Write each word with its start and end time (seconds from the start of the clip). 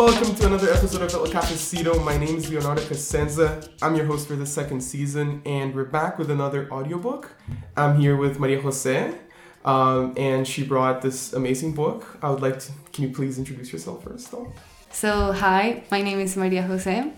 welcome 0.00 0.34
to 0.34 0.46
another 0.46 0.72
episode 0.72 1.02
of 1.02 1.12
El 1.12 1.26
Cafecito. 1.26 2.02
My 2.02 2.16
name 2.16 2.36
is 2.36 2.48
Leonardo 2.48 2.80
Casenza. 2.80 3.68
I'm 3.82 3.94
your 3.94 4.06
host 4.06 4.28
for 4.28 4.34
the 4.34 4.46
second 4.46 4.80
season, 4.80 5.42
and 5.44 5.74
we're 5.74 5.84
back 5.84 6.18
with 6.18 6.30
another 6.30 6.72
audiobook. 6.72 7.32
I'm 7.76 8.00
here 8.00 8.16
with 8.16 8.40
Maria 8.40 8.62
Jose, 8.62 9.14
um, 9.66 10.14
and 10.16 10.48
she 10.48 10.64
brought 10.64 11.02
this 11.02 11.34
amazing 11.34 11.74
book. 11.74 12.16
I 12.22 12.30
would 12.30 12.40
like 12.40 12.60
to, 12.60 12.72
can 12.94 13.04
you 13.04 13.10
please 13.10 13.36
introduce 13.38 13.74
yourself 13.74 14.02
first, 14.02 14.30
though? 14.30 14.50
So, 14.90 15.32
hi, 15.32 15.84
my 15.90 16.00
name 16.00 16.18
is 16.18 16.34
Maria 16.34 16.62
Jose. 16.62 17.12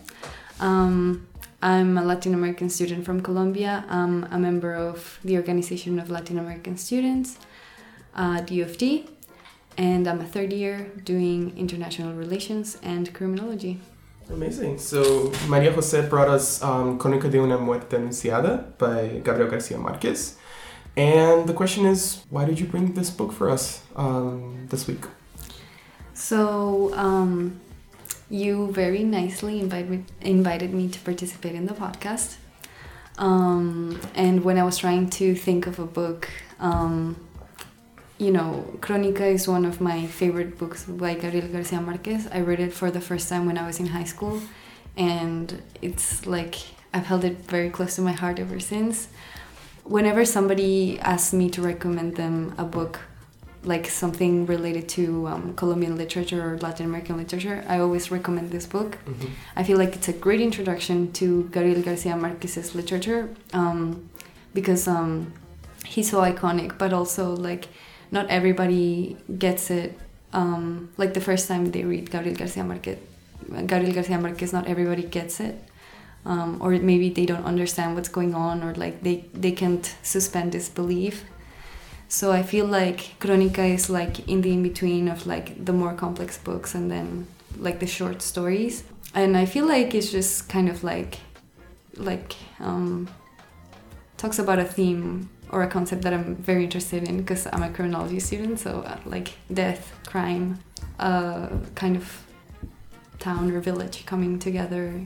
Um, 0.59 1.29
I'm 1.63 1.97
a 1.97 2.05
Latin 2.05 2.35
American 2.35 2.69
student 2.69 3.05
from 3.05 3.21
Colombia. 3.21 3.85
I'm 3.89 4.25
a 4.25 4.39
member 4.41 4.75
of 4.75 5.21
the 5.23 5.37
Organization 5.37 6.01
of 6.01 6.11
Latin 6.11 6.37
American 6.37 6.77
Students 6.77 7.39
at 8.17 8.51
U 8.51 8.65
of 8.65 8.77
T, 8.77 9.09
and 9.77 10.07
I'm 10.07 10.21
a 10.21 10.25
third 10.25 10.53
year 10.53 10.91
doing 11.05 11.57
international 11.57 12.15
relations 12.15 12.79
and 12.83 13.13
criminology. 13.15 13.81
Amazing. 14.31 14.79
So, 14.79 15.33
Maria 15.49 15.73
Jose 15.73 16.09
brought 16.09 16.29
us 16.29 16.63
um, 16.63 16.99
de 16.99 17.39
una 17.39 17.59
muerte 17.59 17.97
anunciada 17.97 18.77
by 18.79 19.21
Gabriel 19.25 19.51
Garcia 19.51 19.79
Marquez. 19.79 20.37
And 20.97 21.47
the 21.47 21.55
question 21.55 21.87
is, 21.87 22.23
why 22.31 22.45
did 22.45 22.61
you 22.61 22.67
bring 22.67 22.95
this 22.95 23.11
book 23.11 23.33
for 23.33 23.51
us 23.51 23.83
um, 23.97 24.67
this 24.69 24.87
week? 24.87 25.05
So, 26.15 26.95
um, 26.95 27.61
you 28.31 28.71
very 28.73 29.03
nicely 29.03 29.61
invite 29.61 29.89
me, 29.89 30.05
invited 30.21 30.73
me 30.73 30.89
to 30.89 31.01
participate 31.01 31.55
in 31.55 31.67
the 31.67 31.75
podcast. 31.75 32.37
Um, 33.19 34.01
and 34.15 34.45
when 34.45 34.59
I 34.59 34.65
was 34.65 34.79
trying 34.79 35.11
to 35.11 35.35
think 35.35 35.67
of 35.67 35.79
a 35.79 35.87
book, 35.87 36.31
um, 36.61 37.17
you 38.19 38.31
know, 38.31 38.65
Crónica 38.81 39.23
is 39.23 39.49
one 39.49 39.65
of 39.65 39.81
my 39.81 40.07
favorite 40.07 40.59
books 40.59 40.85
by 40.85 41.15
Gabriel 41.15 41.49
Garcia 41.49 41.81
Marquez. 41.81 42.29
I 42.33 42.41
read 42.41 42.61
it 42.61 42.73
for 42.73 42.91
the 42.91 43.01
first 43.01 43.29
time 43.29 43.47
when 43.47 43.59
I 43.59 43.67
was 43.67 43.81
in 43.81 43.87
high 43.87 44.05
school, 44.05 44.41
and 44.97 45.63
it's 45.81 46.27
like 46.27 46.57
I've 46.95 47.07
held 47.07 47.25
it 47.25 47.39
very 47.39 47.71
close 47.71 47.97
to 47.97 48.03
my 48.03 48.13
heart 48.13 48.39
ever 48.39 48.61
since. 48.61 49.09
Whenever 49.85 50.25
somebody 50.25 51.01
asks 51.01 51.33
me 51.33 51.51
to 51.51 51.63
recommend 51.63 52.17
them 52.17 52.55
a 52.59 52.65
book, 52.65 53.01
like 53.65 53.89
something 53.89 54.47
related 54.47 54.89
to 54.89 55.27
um, 55.29 55.55
Colombian 55.55 55.97
literature 55.97 56.55
or 56.55 56.59
Latin 56.59 56.87
American 56.87 57.17
literature, 57.17 57.65
I 57.69 57.79
always 57.79 58.11
recommend 58.11 58.51
this 58.51 58.67
book. 58.67 58.99
Mm-hmm. 59.07 59.29
I 59.57 59.65
feel 59.65 59.79
like 59.79 59.95
it's 59.95 60.09
a 60.09 60.13
great 60.13 60.41
introduction 60.41 61.13
to 61.13 61.49
Gabriel 61.53 61.83
Garcia 61.83 62.17
Marquez's 62.17 62.75
literature 62.75 63.35
um, 63.53 64.09
because 64.53 64.87
um, 64.87 65.33
he's 65.85 66.11
so 66.11 66.21
iconic, 66.21 66.77
but 66.79 66.93
also 66.93 67.35
like 67.35 67.69
not 68.13 68.29
everybody 68.29 69.17
gets 69.39 69.71
it. 69.71 69.99
Um, 70.33 70.91
like 70.97 71.15
the 71.15 71.21
first 71.21 71.49
time 71.49 71.73
they 71.73 71.83
read 71.85 72.11
Gabriel 72.11 72.37
Garcia 72.37 72.63
Marquez, 72.63 72.99
Gabriel 73.67 73.93
Garcia 73.93 74.19
Marquez, 74.19 74.53
not 74.53 74.69
everybody 74.69 75.03
gets 75.03 75.41
it. 75.41 75.57
Um, 76.25 76.59
or 76.63 76.71
maybe 76.71 77.11
they 77.11 77.27
don't 77.27 77.45
understand 77.45 77.97
what's 77.97 78.09
going 78.09 78.33
on, 78.33 78.63
or 78.63 78.75
like 78.75 79.03
they, 79.03 79.25
they 79.35 79.51
can't 79.51 79.85
suspend 80.05 80.53
disbelief. 80.53 81.25
So 82.09 82.31
I 82.31 82.45
feel 82.45 82.67
like 82.67 83.19
Crónica 83.19 83.75
is 83.75 83.91
like 83.91 84.29
in 84.29 84.43
the 84.43 84.53
in 84.53 84.63
between 84.63 85.09
of 85.09 85.27
like 85.27 85.65
the 85.65 85.73
more 85.73 85.95
complex 85.95 86.39
books 86.39 86.77
and 86.77 86.91
then 86.91 87.27
like 87.59 87.81
the 87.81 87.89
short 87.89 88.23
stories. 88.23 88.85
And 89.15 89.37
I 89.37 89.47
feel 89.47 89.67
like 89.67 89.95
it's 89.95 90.13
just 90.13 90.49
kind 90.49 90.69
of 90.69 90.85
like 90.85 91.19
like 91.97 92.37
um, 92.61 93.09
talks 94.17 94.39
about 94.39 94.59
a 94.59 94.65
theme 94.65 95.29
or 95.53 95.63
a 95.63 95.69
concept 95.69 96.03
that 96.03 96.13
I'm 96.13 96.35
very 96.37 96.65
interested 96.65 97.07
in 97.09 97.19
because 97.19 97.47
I'm 97.53 97.63
a 97.63 97.71
criminology 97.71 98.19
student. 98.21 98.59
So 98.59 98.81
uh, 98.81 98.99
like 99.05 99.35
death, 99.53 99.93
crime, 100.07 100.59
uh, 100.99 101.49
kind 101.75 101.97
of 101.97 102.25
town 103.19 103.51
or 103.53 103.61
village 103.61 104.05
coming 104.07 104.39
together 104.39 105.05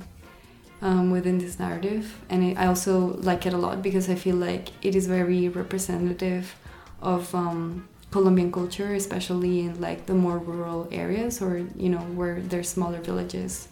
um, 0.81 1.11
within 1.11 1.39
this 1.39 1.59
narrative. 1.59 2.19
And 2.31 2.45
it, 2.45 2.59
I 2.59 2.67
also 2.67 3.17
like 3.21 3.45
it 3.45 3.53
a 3.53 3.59
lot 3.59 3.83
because 3.83 4.09
I 4.09 4.15
feel 4.15 4.37
like 4.37 4.69
it 4.83 4.95
is 4.95 5.07
very 5.07 5.49
representative 5.49 6.55
of 7.03 7.35
um, 7.35 7.89
Colombian 8.11 8.53
culture, 8.53 8.95
especially 8.95 9.61
in 9.61 9.81
like 9.81 10.07
the 10.07 10.15
more 10.15 10.39
rural 10.39 10.89
areas 10.93 11.43
or 11.43 11.59
you 11.77 11.89
know 11.89 12.05
where 12.19 12.41
there's 12.41 12.69
smaller 12.69 13.01
villages 13.01 13.69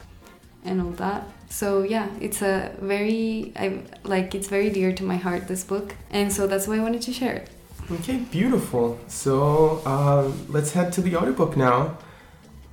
and 0.65 0.81
all 0.81 0.91
that. 0.93 1.25
So 1.55 1.85
yeah, 1.85 2.09
it's 2.21 2.43
a 2.43 2.73
very 2.81 3.53
I 3.55 3.85
like 4.03 4.35
it's 4.35 4.49
very 4.49 4.71
dear 4.71 4.93
to 4.93 5.05
my 5.05 5.15
heart 5.15 5.47
this 5.47 5.63
book, 5.63 5.95
and 6.11 6.33
so 6.33 6.49
that's 6.49 6.67
why 6.67 6.79
I 6.79 6.81
wanted 6.81 7.03
to 7.03 7.13
share 7.13 7.35
it. 7.37 7.49
Okay, 7.93 8.17
beautiful. 8.33 8.99
So 9.07 9.81
uh, 9.87 10.33
let's 10.49 10.73
head 10.73 10.93
to 10.95 11.01
the 11.01 11.15
audiobook 11.15 11.57
now. 11.57 11.97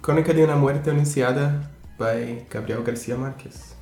Crónica 0.02 0.34
de 0.34 0.42
una 0.44 0.56
muerte 0.56 0.90
anunciada 0.90 1.62
by 2.00 2.44
Gabriel 2.50 2.82
Garcia 2.82 3.16
Marquez. 3.18 3.76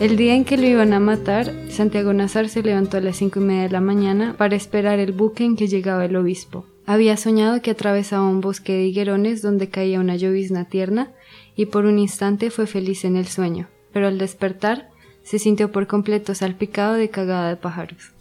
El 0.00 0.16
día 0.16 0.34
en 0.34 0.46
que 0.46 0.56
lo 0.56 0.66
iban 0.66 0.94
a 0.94 0.98
matar, 0.98 1.52
Santiago 1.68 2.14
Nazar 2.14 2.48
se 2.48 2.62
levantó 2.62 2.96
a 2.96 3.02
las 3.02 3.18
cinco 3.18 3.38
y 3.38 3.42
media 3.42 3.64
de 3.64 3.68
la 3.68 3.82
mañana 3.82 4.34
para 4.38 4.56
esperar 4.56 4.98
el 4.98 5.12
buque 5.12 5.44
en 5.44 5.56
que 5.56 5.68
llegaba 5.68 6.06
el 6.06 6.16
obispo. 6.16 6.64
Había 6.86 7.18
soñado 7.18 7.60
que 7.60 7.72
atravesaba 7.72 8.26
un 8.26 8.40
bosque 8.40 8.72
de 8.72 8.86
higuerones 8.86 9.42
donde 9.42 9.68
caía 9.68 10.00
una 10.00 10.16
llovizna 10.16 10.64
tierna 10.64 11.12
y 11.54 11.66
por 11.66 11.84
un 11.84 11.98
instante 11.98 12.50
fue 12.50 12.66
feliz 12.66 13.04
en 13.04 13.14
el 13.14 13.26
sueño, 13.26 13.68
pero 13.92 14.08
al 14.08 14.16
despertar 14.16 14.88
se 15.22 15.38
sintió 15.38 15.70
por 15.70 15.86
completo 15.86 16.34
salpicado 16.34 16.94
de 16.94 17.10
cagada 17.10 17.50
de 17.50 17.56
pájaros. 17.56 18.12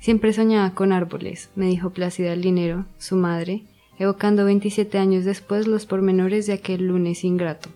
Siempre 0.00 0.34
soñaba 0.34 0.74
con 0.74 0.92
árboles, 0.92 1.48
me 1.56 1.64
dijo 1.64 1.88
Plácida 1.88 2.36
Linero, 2.36 2.84
su 2.98 3.16
madre, 3.16 3.62
evocando 3.98 4.44
27 4.44 4.98
años 4.98 5.24
después 5.24 5.66
los 5.66 5.86
pormenores 5.86 6.46
de 6.46 6.52
aquel 6.52 6.88
lunes 6.88 7.24
ingrato. 7.24 7.70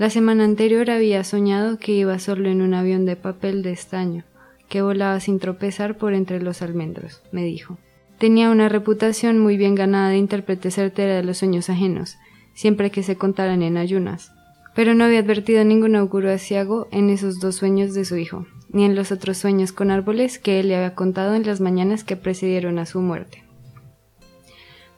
La 0.00 0.08
semana 0.08 0.44
anterior 0.44 0.88
había 0.88 1.22
soñado 1.24 1.76
que 1.76 1.92
iba 1.92 2.18
solo 2.18 2.48
en 2.48 2.62
un 2.62 2.72
avión 2.72 3.04
de 3.04 3.16
papel 3.16 3.62
de 3.62 3.72
estaño, 3.72 4.24
que 4.66 4.80
volaba 4.80 5.20
sin 5.20 5.38
tropezar 5.38 5.98
por 5.98 6.14
entre 6.14 6.40
los 6.40 6.62
almendros, 6.62 7.20
me 7.32 7.44
dijo. 7.44 7.76
Tenía 8.16 8.48
una 8.48 8.70
reputación 8.70 9.38
muy 9.38 9.58
bien 9.58 9.74
ganada 9.74 10.08
de 10.08 10.16
intérprete 10.16 10.70
certera 10.70 11.16
de 11.16 11.22
los 11.22 11.36
sueños 11.36 11.68
ajenos, 11.68 12.16
siempre 12.54 12.90
que 12.90 13.02
se 13.02 13.16
contaran 13.16 13.60
en 13.60 13.76
ayunas. 13.76 14.32
Pero 14.74 14.94
no 14.94 15.04
había 15.04 15.18
advertido 15.18 15.64
ningún 15.64 15.94
auguro 15.96 16.32
asiago 16.32 16.88
en 16.92 17.10
esos 17.10 17.38
dos 17.38 17.56
sueños 17.56 17.92
de 17.92 18.06
su 18.06 18.16
hijo, 18.16 18.46
ni 18.70 18.86
en 18.86 18.94
los 18.94 19.12
otros 19.12 19.36
sueños 19.36 19.72
con 19.72 19.90
árboles 19.90 20.38
que 20.38 20.60
él 20.60 20.68
le 20.68 20.76
había 20.76 20.94
contado 20.94 21.34
en 21.34 21.44
las 21.44 21.60
mañanas 21.60 22.04
que 22.04 22.16
precedieron 22.16 22.78
a 22.78 22.86
su 22.86 23.02
muerte. 23.02 23.44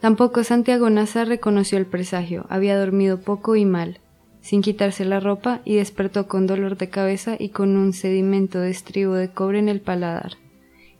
Tampoco 0.00 0.44
Santiago 0.44 0.88
Nazar 0.90 1.26
reconoció 1.26 1.76
el 1.76 1.86
presagio, 1.86 2.46
había 2.48 2.78
dormido 2.78 3.20
poco 3.20 3.56
y 3.56 3.64
mal, 3.64 3.98
sin 4.42 4.60
quitarse 4.60 5.04
la 5.04 5.20
ropa 5.20 5.60
y 5.64 5.76
despertó 5.76 6.26
con 6.26 6.46
dolor 6.46 6.76
de 6.76 6.90
cabeza 6.90 7.36
y 7.38 7.50
con 7.50 7.76
un 7.76 7.92
sedimento 7.92 8.60
de 8.60 8.70
estribo 8.70 9.14
de 9.14 9.30
cobre 9.30 9.60
en 9.60 9.68
el 9.68 9.80
paladar, 9.80 10.32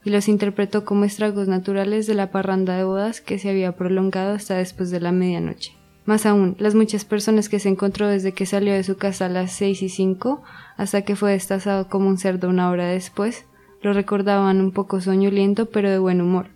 y 0.04 0.10
los 0.10 0.28
interpretó 0.28 0.84
como 0.84 1.04
estragos 1.04 1.48
naturales 1.48 2.06
de 2.06 2.14
la 2.14 2.31
parranda 2.31 2.76
de 2.76 2.84
bodas 2.84 3.20
que 3.20 3.38
se 3.38 3.50
había 3.50 3.72
prolongado 3.72 4.34
hasta 4.34 4.56
después 4.56 4.91
de 4.91 5.00
la 5.00 5.12
medianoche. 5.12 5.72
Más 6.04 6.25
aún, 6.26 6.56
las 6.58 6.75
muchas 6.75 7.05
personas 7.05 7.49
que 7.49 7.61
se 7.61 7.69
encontró 7.69 8.08
desde 8.08 8.32
que 8.32 8.46
salió 8.46 8.72
de 8.72 8.82
su 8.82 8.96
casa 8.96 9.26
a 9.26 9.28
las 9.28 9.52
seis 9.52 9.82
y 9.82 9.88
cinco 9.88 10.43
hasta 10.76 11.02
que 11.02 11.14
fue 11.14 11.32
destazado 11.32 11.88
como 11.88 12.08
un 12.08 12.19
cerdo 12.19 12.49
una 12.49 12.70
hora 12.70 12.88
después, 12.88 13.44
lo 13.82 13.93
recordaban 13.93 14.61
un 14.61 14.72
poco 14.72 15.00
soñoliento 15.00 15.66
pero 15.66 15.90
de 15.90 15.99
buen 15.99 16.20
humor, 16.20 16.49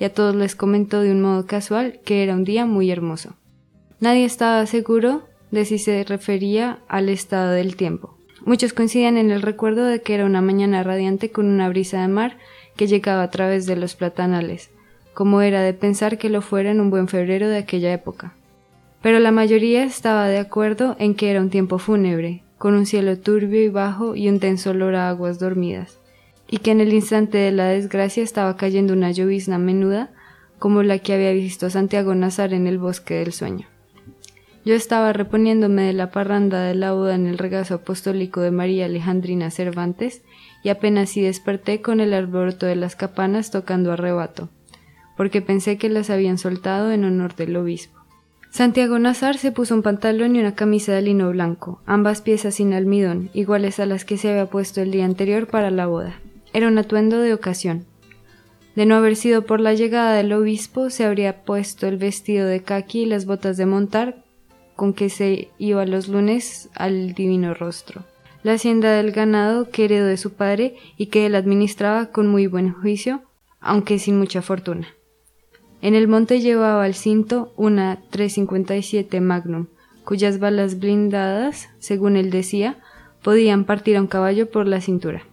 y 0.00 0.04
a 0.04 0.14
todos 0.14 0.34
les 0.34 0.54
comentó 0.54 1.00
de 1.00 1.12
un 1.12 1.20
modo 1.20 1.46
casual 1.46 2.00
que 2.04 2.22
era 2.22 2.34
un 2.34 2.44
día 2.44 2.66
muy 2.66 2.90
hermoso. 2.90 3.34
Nadie 4.00 4.24
estaba 4.24 4.64
seguro 4.66 5.27
de 5.50 5.64
si 5.64 5.78
se 5.78 6.04
refería 6.04 6.80
al 6.88 7.08
estado 7.08 7.52
del 7.52 7.76
tiempo. 7.76 8.16
Muchos 8.44 8.72
coincidían 8.72 9.16
en 9.16 9.30
el 9.30 9.42
recuerdo 9.42 9.84
de 9.84 10.00
que 10.02 10.14
era 10.14 10.24
una 10.24 10.40
mañana 10.40 10.82
radiante 10.82 11.30
con 11.30 11.46
una 11.46 11.68
brisa 11.68 12.00
de 12.00 12.08
mar 12.08 12.38
que 12.76 12.86
llegaba 12.86 13.22
a 13.22 13.30
través 13.30 13.66
de 13.66 13.76
los 13.76 13.94
platanales, 13.94 14.70
como 15.14 15.42
era 15.42 15.62
de 15.62 15.74
pensar 15.74 16.18
que 16.18 16.30
lo 16.30 16.40
fuera 16.40 16.70
en 16.70 16.80
un 16.80 16.90
buen 16.90 17.08
febrero 17.08 17.48
de 17.48 17.58
aquella 17.58 17.92
época. 17.92 18.34
Pero 19.02 19.18
la 19.18 19.32
mayoría 19.32 19.84
estaba 19.84 20.28
de 20.28 20.38
acuerdo 20.38 20.96
en 20.98 21.14
que 21.14 21.30
era 21.30 21.40
un 21.40 21.50
tiempo 21.50 21.78
fúnebre, 21.78 22.42
con 22.56 22.74
un 22.74 22.86
cielo 22.86 23.18
turbio 23.18 23.62
y 23.62 23.68
bajo 23.68 24.16
y 24.16 24.28
un 24.28 24.38
denso 24.38 24.70
olor 24.70 24.94
a 24.94 25.08
aguas 25.08 25.38
dormidas, 25.38 25.98
y 26.48 26.58
que 26.58 26.70
en 26.70 26.80
el 26.80 26.92
instante 26.92 27.38
de 27.38 27.52
la 27.52 27.66
desgracia 27.66 28.22
estaba 28.22 28.56
cayendo 28.56 28.92
una 28.92 29.10
llovizna 29.10 29.58
menuda 29.58 30.10
como 30.58 30.82
la 30.82 30.98
que 30.98 31.14
había 31.14 31.32
visto 31.32 31.70
Santiago 31.70 32.14
Nazar 32.14 32.52
en 32.52 32.66
el 32.66 32.78
bosque 32.78 33.14
del 33.14 33.32
sueño. 33.32 33.66
Yo 34.68 34.74
estaba 34.74 35.14
reponiéndome 35.14 35.84
de 35.84 35.94
la 35.94 36.10
parranda 36.10 36.60
de 36.60 36.74
la 36.74 36.92
boda 36.92 37.14
en 37.14 37.26
el 37.26 37.38
regazo 37.38 37.76
apostólico 37.76 38.42
de 38.42 38.50
María 38.50 38.84
Alejandrina 38.84 39.50
Cervantes 39.50 40.20
y 40.62 40.68
apenas 40.68 41.08
si 41.08 41.22
desperté 41.22 41.80
con 41.80 42.00
el 42.00 42.12
alboroto 42.12 42.66
de 42.66 42.76
las 42.76 42.94
campanas 42.94 43.50
tocando 43.50 43.92
arrebato, 43.92 44.50
porque 45.16 45.40
pensé 45.40 45.78
que 45.78 45.88
las 45.88 46.10
habían 46.10 46.36
soltado 46.36 46.92
en 46.92 47.06
honor 47.06 47.34
del 47.34 47.56
obispo. 47.56 47.98
Santiago 48.50 48.98
Nazar 48.98 49.38
se 49.38 49.52
puso 49.52 49.74
un 49.74 49.80
pantalón 49.80 50.36
y 50.36 50.40
una 50.40 50.54
camisa 50.54 50.92
de 50.92 51.00
lino 51.00 51.30
blanco, 51.30 51.80
ambas 51.86 52.20
piezas 52.20 52.56
sin 52.56 52.74
almidón, 52.74 53.30
iguales 53.32 53.80
a 53.80 53.86
las 53.86 54.04
que 54.04 54.18
se 54.18 54.28
había 54.28 54.50
puesto 54.50 54.82
el 54.82 54.90
día 54.90 55.06
anterior 55.06 55.46
para 55.46 55.70
la 55.70 55.86
boda. 55.86 56.20
Era 56.52 56.68
un 56.68 56.76
atuendo 56.76 57.20
de 57.20 57.32
ocasión. 57.32 57.86
De 58.76 58.84
no 58.84 58.96
haber 58.96 59.16
sido 59.16 59.46
por 59.46 59.60
la 59.60 59.72
llegada 59.72 60.12
del 60.12 60.30
obispo, 60.34 60.90
se 60.90 61.06
habría 61.06 61.42
puesto 61.46 61.86
el 61.86 61.96
vestido 61.96 62.46
de 62.46 62.62
caqui 62.62 63.04
y 63.04 63.06
las 63.06 63.24
botas 63.24 63.56
de 63.56 63.64
montar 63.64 64.27
con 64.78 64.92
que 64.92 65.10
se 65.10 65.48
iba 65.58 65.84
los 65.86 66.06
lunes 66.06 66.68
al 66.76 67.12
divino 67.12 67.52
rostro. 67.52 68.04
La 68.44 68.52
hacienda 68.52 68.92
del 68.92 69.10
ganado 69.10 69.70
que 69.70 69.86
heredó 69.86 70.06
de 70.06 70.16
su 70.16 70.34
padre 70.34 70.76
y 70.96 71.06
que 71.06 71.26
él 71.26 71.34
administraba 71.34 72.12
con 72.12 72.28
muy 72.28 72.46
buen 72.46 72.72
juicio, 72.72 73.22
aunque 73.58 73.98
sin 73.98 74.16
mucha 74.16 74.40
fortuna. 74.40 74.86
En 75.82 75.96
el 75.96 76.06
monte 76.06 76.40
llevaba 76.40 76.84
al 76.84 76.94
cinto 76.94 77.52
una 77.56 78.00
357 78.10 79.20
Magnum, 79.20 79.66
cuyas 80.04 80.38
balas 80.38 80.78
blindadas, 80.78 81.70
según 81.80 82.16
él 82.16 82.30
decía, 82.30 82.78
podían 83.24 83.64
partir 83.64 83.96
a 83.96 84.00
un 84.00 84.06
caballo 84.06 84.48
por 84.48 84.68
la 84.68 84.80
cintura. 84.80 85.24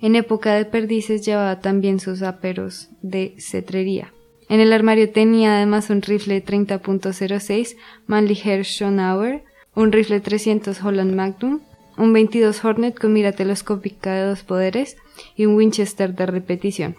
En 0.00 0.16
época 0.16 0.54
de 0.54 0.64
perdices 0.64 1.26
llevaba 1.26 1.60
también 1.60 2.00
sus 2.00 2.22
aperos 2.22 2.88
de 3.02 3.34
cetrería. 3.38 4.13
En 4.48 4.60
el 4.60 4.72
armario 4.72 5.10
tenía 5.10 5.56
además 5.56 5.90
un 5.90 6.02
rifle 6.02 6.44
30.06 6.44 7.76
Manly 8.06 8.34
Schonauer, 8.34 9.44
un 9.74 9.92
rifle 9.92 10.20
300 10.20 10.82
Holland 10.82 11.14
Magnum, 11.14 11.60
un 11.96 12.12
22 12.12 12.64
Hornet 12.64 12.98
con 12.98 13.12
mira 13.12 13.32
telescópica 13.32 14.12
de 14.14 14.26
dos 14.26 14.42
poderes 14.42 14.96
y 15.36 15.46
un 15.46 15.54
Winchester 15.54 16.14
de 16.14 16.26
repetición. 16.26 16.96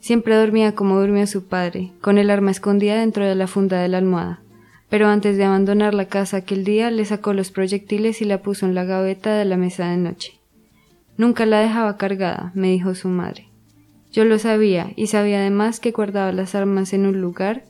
Siempre 0.00 0.36
dormía 0.36 0.74
como 0.74 1.00
durmió 1.00 1.26
su 1.26 1.46
padre, 1.46 1.92
con 2.00 2.16
el 2.18 2.30
arma 2.30 2.52
escondida 2.52 2.96
dentro 2.96 3.26
de 3.26 3.34
la 3.34 3.48
funda 3.48 3.80
de 3.80 3.88
la 3.88 3.98
almohada. 3.98 4.40
Pero 4.88 5.08
antes 5.08 5.36
de 5.36 5.44
abandonar 5.44 5.94
la 5.94 6.06
casa 6.06 6.36
aquel 6.36 6.62
día 6.62 6.92
le 6.92 7.04
sacó 7.04 7.32
los 7.32 7.50
proyectiles 7.50 8.22
y 8.22 8.24
la 8.24 8.40
puso 8.40 8.66
en 8.66 8.74
la 8.76 8.84
gaveta 8.84 9.34
de 9.34 9.44
la 9.44 9.56
mesa 9.56 9.90
de 9.90 9.96
noche. 9.96 10.38
Nunca 11.16 11.44
la 11.44 11.58
dejaba 11.58 11.96
cargada, 11.96 12.52
me 12.54 12.68
dijo 12.68 12.94
su 12.94 13.08
madre. 13.08 13.48
Yo 14.16 14.24
lo 14.24 14.38
sabía, 14.38 14.94
y 14.96 15.08
sabía 15.08 15.40
además 15.40 15.78
que 15.78 15.90
guardaba 15.90 16.32
las 16.32 16.54
armas 16.54 16.94
en 16.94 17.04
un 17.04 17.20
lugar 17.20 17.64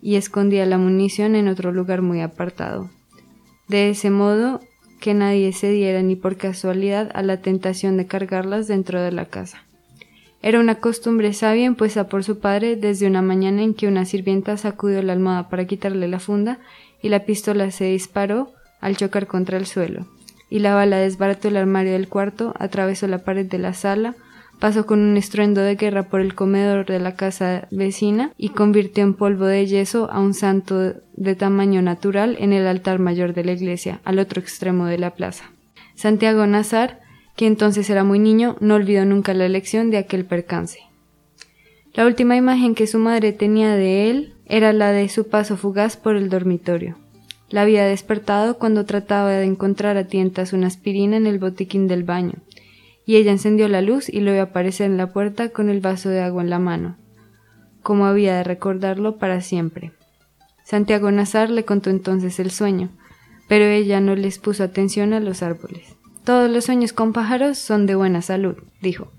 y 0.00 0.14
escondía 0.14 0.64
la 0.64 0.78
munición 0.78 1.34
en 1.36 1.46
otro 1.46 1.72
lugar 1.72 2.00
muy 2.00 2.22
apartado. 2.22 2.88
De 3.68 3.90
ese 3.90 4.08
modo 4.08 4.62
que 4.98 5.12
nadie 5.12 5.52
se 5.52 5.70
diera 5.70 6.00
ni 6.00 6.16
por 6.16 6.38
casualidad 6.38 7.10
a 7.12 7.20
la 7.20 7.42
tentación 7.42 7.98
de 7.98 8.06
cargarlas 8.06 8.66
dentro 8.66 9.02
de 9.02 9.12
la 9.12 9.26
casa. 9.26 9.62
Era 10.40 10.58
una 10.58 10.76
costumbre 10.76 11.34
sabia 11.34 11.66
impuesta 11.66 12.08
por 12.08 12.24
su 12.24 12.38
padre 12.38 12.76
desde 12.76 13.06
una 13.06 13.20
mañana 13.20 13.60
en 13.60 13.74
que 13.74 13.86
una 13.86 14.06
sirvienta 14.06 14.56
sacudió 14.56 15.02
la 15.02 15.12
almohada 15.12 15.50
para 15.50 15.66
quitarle 15.66 16.08
la 16.08 16.18
funda 16.18 16.60
y 17.02 17.10
la 17.10 17.26
pistola 17.26 17.70
se 17.72 17.84
disparó 17.84 18.54
al 18.80 18.96
chocar 18.96 19.26
contra 19.26 19.58
el 19.58 19.66
suelo, 19.66 20.06
y 20.48 20.60
la 20.60 20.74
bala 20.74 20.96
desbarató 20.96 21.48
el 21.48 21.58
armario 21.58 21.92
del 21.92 22.08
cuarto, 22.08 22.54
atravesó 22.58 23.06
la 23.06 23.18
pared 23.18 23.44
de 23.44 23.58
la 23.58 23.74
sala, 23.74 24.16
pasó 24.60 24.86
con 24.86 25.00
un 25.00 25.16
estruendo 25.16 25.60
de 25.62 25.74
guerra 25.74 26.04
por 26.04 26.20
el 26.20 26.34
comedor 26.34 26.86
de 26.86 27.00
la 27.00 27.16
casa 27.16 27.66
vecina 27.70 28.32
y 28.36 28.50
convirtió 28.50 29.02
en 29.02 29.14
polvo 29.14 29.46
de 29.46 29.66
yeso 29.66 30.08
a 30.10 30.20
un 30.20 30.34
santo 30.34 30.94
de 31.14 31.34
tamaño 31.34 31.82
natural 31.82 32.36
en 32.38 32.52
el 32.52 32.66
altar 32.66 33.00
mayor 33.00 33.34
de 33.34 33.44
la 33.44 33.52
iglesia, 33.52 34.00
al 34.04 34.18
otro 34.18 34.40
extremo 34.40 34.86
de 34.86 34.98
la 34.98 35.14
plaza. 35.14 35.50
Santiago 35.96 36.46
Nazar 36.46 37.00
que 37.40 37.46
entonces 37.46 37.88
era 37.88 38.04
muy 38.04 38.18
niño, 38.18 38.56
no 38.60 38.74
olvidó 38.74 39.06
nunca 39.06 39.32
la 39.32 39.48
lección 39.48 39.90
de 39.90 39.96
aquel 39.96 40.26
percance. 40.26 40.80
La 41.94 42.04
última 42.04 42.36
imagen 42.36 42.74
que 42.74 42.86
su 42.86 42.98
madre 42.98 43.32
tenía 43.32 43.74
de 43.74 44.10
él 44.10 44.34
era 44.44 44.74
la 44.74 44.92
de 44.92 45.08
su 45.08 45.28
paso 45.28 45.56
fugaz 45.56 45.96
por 45.96 46.16
el 46.16 46.28
dormitorio. 46.28 46.98
La 47.48 47.62
había 47.62 47.86
despertado 47.86 48.58
cuando 48.58 48.84
trataba 48.84 49.30
de 49.30 49.44
encontrar 49.44 49.96
a 49.96 50.06
tientas 50.06 50.52
una 50.52 50.66
aspirina 50.66 51.16
en 51.16 51.26
el 51.26 51.38
botiquín 51.38 51.88
del 51.88 52.04
baño, 52.04 52.34
y 53.10 53.16
ella 53.16 53.32
encendió 53.32 53.66
la 53.66 53.82
luz 53.82 54.08
y 54.08 54.20
lo 54.20 54.30
vio 54.30 54.42
aparecer 54.42 54.86
en 54.86 54.96
la 54.96 55.12
puerta 55.12 55.48
con 55.48 55.68
el 55.68 55.80
vaso 55.80 56.10
de 56.10 56.20
agua 56.20 56.44
en 56.44 56.50
la 56.50 56.60
mano, 56.60 56.96
como 57.82 58.06
había 58.06 58.36
de 58.36 58.44
recordarlo 58.44 59.18
para 59.18 59.40
siempre. 59.40 59.90
Santiago 60.62 61.10
Nazar 61.10 61.50
le 61.50 61.64
contó 61.64 61.90
entonces 61.90 62.38
el 62.38 62.52
sueño, 62.52 62.90
pero 63.48 63.64
ella 63.64 64.00
no 64.00 64.14
les 64.14 64.38
puso 64.38 64.62
atención 64.62 65.12
a 65.12 65.18
los 65.18 65.42
árboles. 65.42 65.96
Todos 66.22 66.48
los 66.48 66.66
sueños 66.66 66.92
con 66.92 67.12
pájaros 67.12 67.58
son 67.58 67.84
de 67.84 67.96
buena 67.96 68.22
salud, 68.22 68.54
dijo. 68.80 69.10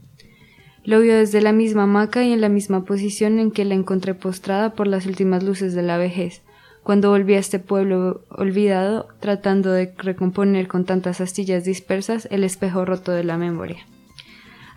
Lo 0.86 1.02
vio 1.02 1.18
desde 1.18 1.42
la 1.42 1.52
misma 1.52 1.84
hamaca 1.84 2.24
y 2.24 2.32
en 2.32 2.40
la 2.40 2.48
misma 2.48 2.86
posición 2.86 3.40
en 3.40 3.52
que 3.52 3.66
la 3.66 3.76
encontré 3.76 4.14
postrada 4.14 4.74
por 4.74 4.88
las 4.88 5.06
últimas 5.06 5.44
luces 5.44 5.74
de 5.74 5.82
la 5.82 5.98
vejez, 5.98 6.44
cuando 6.83 7.10
volví 7.10 7.36
a 7.36 7.39
este 7.39 7.60
pueblo 7.60 8.22
olvidado, 8.30 9.07
tratando 9.19 9.72
de 9.72 9.94
recomponer 9.98 10.68
con 10.68 10.86
tantas 10.86 11.22
astillas 11.22 11.63
dispersas 11.63 12.28
el 12.31 12.44
espejo 12.44 12.86
roto 12.86 13.12
de 13.12 13.24
la 13.24 13.38
memoria. 13.38 13.86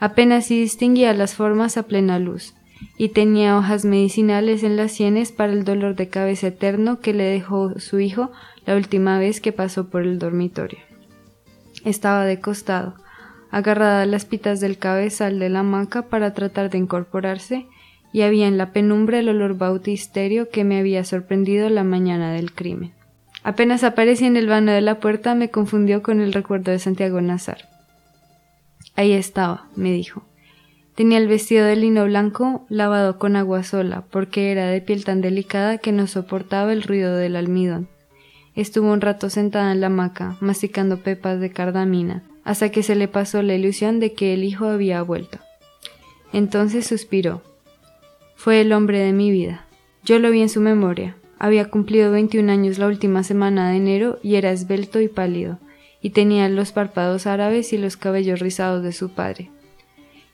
Apenas 0.00 0.46
si 0.46 0.60
distinguía 0.60 1.14
las 1.14 1.34
formas 1.34 1.76
a 1.76 1.84
plena 1.84 2.18
luz, 2.18 2.54
y 2.96 3.10
tenía 3.10 3.56
hojas 3.56 3.84
medicinales 3.84 4.62
en 4.62 4.76
las 4.76 4.92
sienes 4.92 5.32
para 5.32 5.52
el 5.52 5.64
dolor 5.64 5.96
de 5.96 6.08
cabeza 6.08 6.48
eterno 6.48 7.00
que 7.00 7.14
le 7.14 7.24
dejó 7.24 7.78
su 7.78 8.00
hijo 8.00 8.30
la 8.66 8.76
última 8.76 9.18
vez 9.18 9.40
que 9.40 9.52
pasó 9.52 9.88
por 9.88 10.02
el 10.02 10.18
dormitorio. 10.18 10.80
Estaba 11.84 12.24
de 12.24 12.40
costado, 12.40 12.94
agarrada 13.50 14.02
a 14.02 14.06
las 14.06 14.24
pitas 14.24 14.60
del 14.60 14.78
cabezal 14.78 15.38
de 15.38 15.48
la 15.48 15.60
hamaca 15.60 16.08
para 16.08 16.34
tratar 16.34 16.70
de 16.70 16.78
incorporarse, 16.78 17.66
y 18.14 18.22
había 18.22 18.46
en 18.46 18.58
la 18.58 18.72
penumbra 18.72 19.18
el 19.18 19.28
olor 19.28 19.58
bautisterio 19.58 20.48
que 20.48 20.62
me 20.62 20.78
había 20.78 21.02
sorprendido 21.02 21.68
la 21.68 21.82
mañana 21.82 22.32
del 22.32 22.52
crimen. 22.52 22.92
Apenas 23.42 23.82
aparecí 23.82 24.24
en 24.24 24.36
el 24.36 24.46
vano 24.46 24.70
de 24.70 24.82
la 24.82 25.00
puerta 25.00 25.34
me 25.34 25.50
confundió 25.50 26.00
con 26.00 26.20
el 26.20 26.32
recuerdo 26.32 26.70
de 26.70 26.78
Santiago 26.78 27.20
Nazar. 27.20 27.68
Ahí 28.94 29.10
estaba, 29.10 29.66
me 29.74 29.90
dijo. 29.90 30.22
Tenía 30.94 31.18
el 31.18 31.26
vestido 31.26 31.66
de 31.66 31.74
lino 31.74 32.04
blanco 32.04 32.64
lavado 32.68 33.18
con 33.18 33.34
agua 33.34 33.64
sola, 33.64 34.04
porque 34.12 34.52
era 34.52 34.68
de 34.68 34.80
piel 34.80 35.04
tan 35.04 35.20
delicada 35.20 35.78
que 35.78 35.90
no 35.90 36.06
soportaba 36.06 36.72
el 36.72 36.84
ruido 36.84 37.16
del 37.16 37.34
almidón. 37.34 37.88
Estuvo 38.54 38.92
un 38.92 39.00
rato 39.00 39.28
sentada 39.28 39.72
en 39.72 39.80
la 39.80 39.88
hamaca, 39.88 40.36
masticando 40.38 40.98
pepas 40.98 41.40
de 41.40 41.50
cardamina, 41.50 42.22
hasta 42.44 42.68
que 42.70 42.84
se 42.84 42.94
le 42.94 43.08
pasó 43.08 43.42
la 43.42 43.56
ilusión 43.56 43.98
de 43.98 44.12
que 44.12 44.34
el 44.34 44.44
hijo 44.44 44.66
había 44.66 45.02
vuelto. 45.02 45.40
Entonces 46.32 46.86
suspiró. 46.86 47.42
Fue 48.44 48.60
el 48.60 48.74
hombre 48.74 48.98
de 48.98 49.14
mi 49.14 49.30
vida. 49.30 49.64
Yo 50.04 50.18
lo 50.18 50.30
vi 50.30 50.42
en 50.42 50.50
su 50.50 50.60
memoria. 50.60 51.16
Había 51.38 51.70
cumplido 51.70 52.12
21 52.12 52.52
años 52.52 52.76
la 52.76 52.88
última 52.88 53.22
semana 53.22 53.70
de 53.70 53.78
enero 53.78 54.18
y 54.22 54.34
era 54.34 54.52
esbelto 54.52 55.00
y 55.00 55.08
pálido, 55.08 55.58
y 56.02 56.10
tenía 56.10 56.46
los 56.50 56.70
párpados 56.70 57.26
árabes 57.26 57.72
y 57.72 57.78
los 57.78 57.96
cabellos 57.96 58.40
rizados 58.40 58.82
de 58.82 58.92
su 58.92 59.14
padre. 59.14 59.50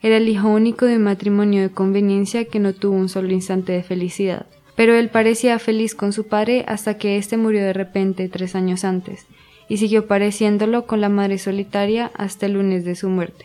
Era 0.03 0.17
el 0.17 0.29
hijo 0.29 0.49
único 0.49 0.87
de 0.87 0.97
un 0.97 1.05
matrimonio 1.05 1.63
de 1.63 1.71
conveniencia 1.71 2.47
que 2.47 2.59
no 2.59 2.73
tuvo 2.73 2.97
un 2.97 3.09
solo 3.09 3.31
instante 3.31 3.71
de 3.71 3.85
felicidad 3.85 4.47
pero 4.81 4.95
él 4.95 5.11
parecía 5.11 5.59
feliz 5.59 5.95
con 5.95 6.15
su 6.15 6.27
padre 6.27 6.65
hasta 6.67 6.97
que 6.97 7.19
éste 7.19 7.37
murió 7.37 7.63
de 7.63 7.75
repente 7.75 8.31
tres 8.31 8.55
años 8.55 8.83
antes, 8.85 9.27
y 9.69 9.77
siguió 9.77 10.07
pareciéndolo 10.07 10.87
con 10.87 11.03
la 11.03 11.11
madre 11.11 11.37
solitaria 11.37 12.11
hasta 12.15 12.47
el 12.47 12.55
lunes 12.55 12.87
de 12.87 12.97
su 12.97 13.11
muerte. 13.11 13.45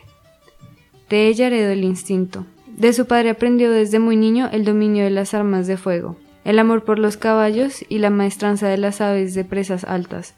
De 1.10 1.28
ella 1.28 1.48
heredó 1.48 1.72
el 1.72 1.84
instinto. 1.84 2.46
De 2.78 2.92
su 2.92 3.06
padre 3.06 3.30
aprendió 3.30 3.72
desde 3.72 4.00
muy 4.00 4.18
niño 4.18 4.50
el 4.52 4.66
dominio 4.66 5.06
de 5.06 5.10
las 5.10 5.34
armas 5.34 5.66
de 5.66 5.78
fuego, 5.78 6.18
el 6.44 6.60
amor 6.60 6.84
por 6.84 7.00
los 7.00 7.16
caballos 7.16 7.86
y 7.88 8.00
la 8.00 8.10
maestranza 8.10 8.68
de 8.68 8.78
las 8.78 9.00
aves 9.00 9.34
de 9.34 9.46
presas 9.46 9.86
altas, 9.86 10.36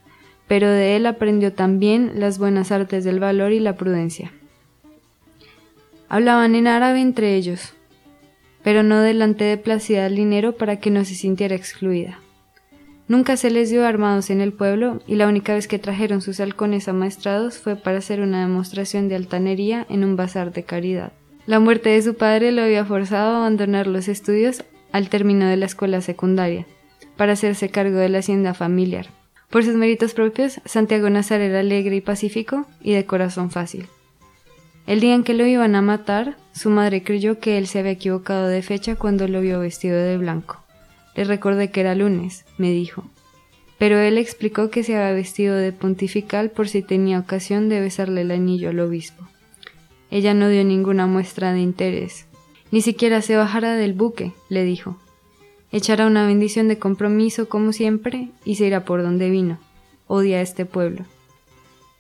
pero 0.47 0.69
de 0.69 0.95
él 0.95 1.07
aprendió 1.07 1.51
también 1.51 2.11
las 2.19 2.37
buenas 2.37 2.71
artes 2.71 3.03
del 3.03 3.19
valor 3.19 3.53
y 3.53 3.59
la 3.59 3.75
prudencia. 3.75 4.31
Hablaban 6.09 6.53
en 6.53 6.67
árabe 6.67 7.01
entre 7.01 7.35
ellos, 7.35 7.73
pero 8.63 8.83
no 8.83 9.01
delante 9.01 9.43
de 9.43 9.57
Placida 9.57 10.07
dinero 10.07 10.57
para 10.57 10.79
que 10.79 10.91
no 10.91 11.05
se 11.05 11.15
sintiera 11.15 11.55
excluida. 11.55 12.19
Nunca 13.07 13.35
se 13.35 13.49
les 13.49 13.71
dio 13.71 13.83
armados 13.83 14.29
en 14.29 14.41
el 14.41 14.53
pueblo 14.53 15.01
y 15.07 15.15
la 15.15 15.27
única 15.27 15.55
vez 15.55 15.67
que 15.67 15.79
trajeron 15.79 16.21
sus 16.21 16.39
halcones 16.39 16.87
amaestrados 16.87 17.57
fue 17.57 17.75
para 17.75 17.97
hacer 17.97 18.21
una 18.21 18.41
demostración 18.41 19.09
de 19.09 19.15
altanería 19.15 19.87
en 19.89 20.03
un 20.03 20.15
bazar 20.15 20.51
de 20.53 20.63
caridad. 20.63 21.13
La 21.47 21.61
muerte 21.61 21.89
de 21.89 22.01
su 22.01 22.15
padre 22.15 22.51
lo 22.51 22.61
había 22.61 22.83
forzado 22.83 23.35
a 23.35 23.37
abandonar 23.37 23.87
los 23.87 24.09
estudios 24.09 24.65
al 24.91 25.07
término 25.07 25.47
de 25.47 25.55
la 25.55 25.65
escuela 25.65 26.01
secundaria, 26.01 26.65
para 27.15 27.33
hacerse 27.33 27.69
cargo 27.69 27.95
de 27.95 28.09
la 28.09 28.19
hacienda 28.19 28.53
familiar. 28.53 29.07
Por 29.49 29.63
sus 29.63 29.75
méritos 29.75 30.13
propios, 30.13 30.59
Santiago 30.65 31.09
Nazar 31.09 31.39
era 31.39 31.61
alegre 31.61 31.95
y 31.95 32.01
pacífico 32.01 32.65
y 32.81 32.91
de 32.91 33.05
corazón 33.05 33.49
fácil. 33.49 33.87
El 34.87 34.99
día 34.99 35.15
en 35.15 35.23
que 35.23 35.33
lo 35.33 35.45
iban 35.45 35.75
a 35.75 35.81
matar, 35.81 36.35
su 36.51 36.69
madre 36.69 37.01
creyó 37.01 37.39
que 37.39 37.57
él 37.57 37.67
se 37.67 37.79
había 37.79 37.91
equivocado 37.91 38.47
de 38.47 38.61
fecha 38.61 38.95
cuando 38.95 39.29
lo 39.29 39.39
vio 39.39 39.61
vestido 39.61 39.97
de 39.97 40.17
blanco. 40.17 40.61
Le 41.15 41.23
recordé 41.23 41.71
que 41.71 41.79
era 41.79 41.95
lunes, 41.95 42.43
me 42.57 42.71
dijo. 42.71 43.05
pero 43.79 43.99
él 43.99 44.17
explicó 44.17 44.69
que 44.69 44.83
se 44.83 44.97
había 44.97 45.13
vestido 45.13 45.55
de 45.55 45.71
pontifical 45.71 46.49
por 46.49 46.67
si 46.67 46.81
tenía 46.81 47.19
ocasión 47.19 47.69
de 47.69 47.79
besarle 47.79 48.21
el 48.21 48.31
anillo 48.31 48.71
al 48.71 48.81
obispo. 48.81 49.27
Ella 50.09 50.33
no 50.33 50.49
dio 50.49 50.63
ninguna 50.63 51.07
muestra 51.07 51.53
de 51.53 51.59
interés. 51.59 52.27
Ni 52.71 52.81
siquiera 52.81 53.21
se 53.21 53.35
bajara 53.35 53.75
del 53.75 53.93
buque, 53.93 54.33
le 54.49 54.63
dijo. 54.63 54.97
Echará 55.71 56.07
una 56.07 56.25
bendición 56.25 56.67
de 56.67 56.79
compromiso 56.79 57.49
como 57.49 57.73
siempre 57.73 58.29
y 58.45 58.55
se 58.55 58.67
irá 58.67 58.85
por 58.85 59.03
donde 59.03 59.29
vino. 59.29 59.59
Odia 60.07 60.37
a 60.37 60.41
este 60.41 60.65
pueblo. 60.65 61.05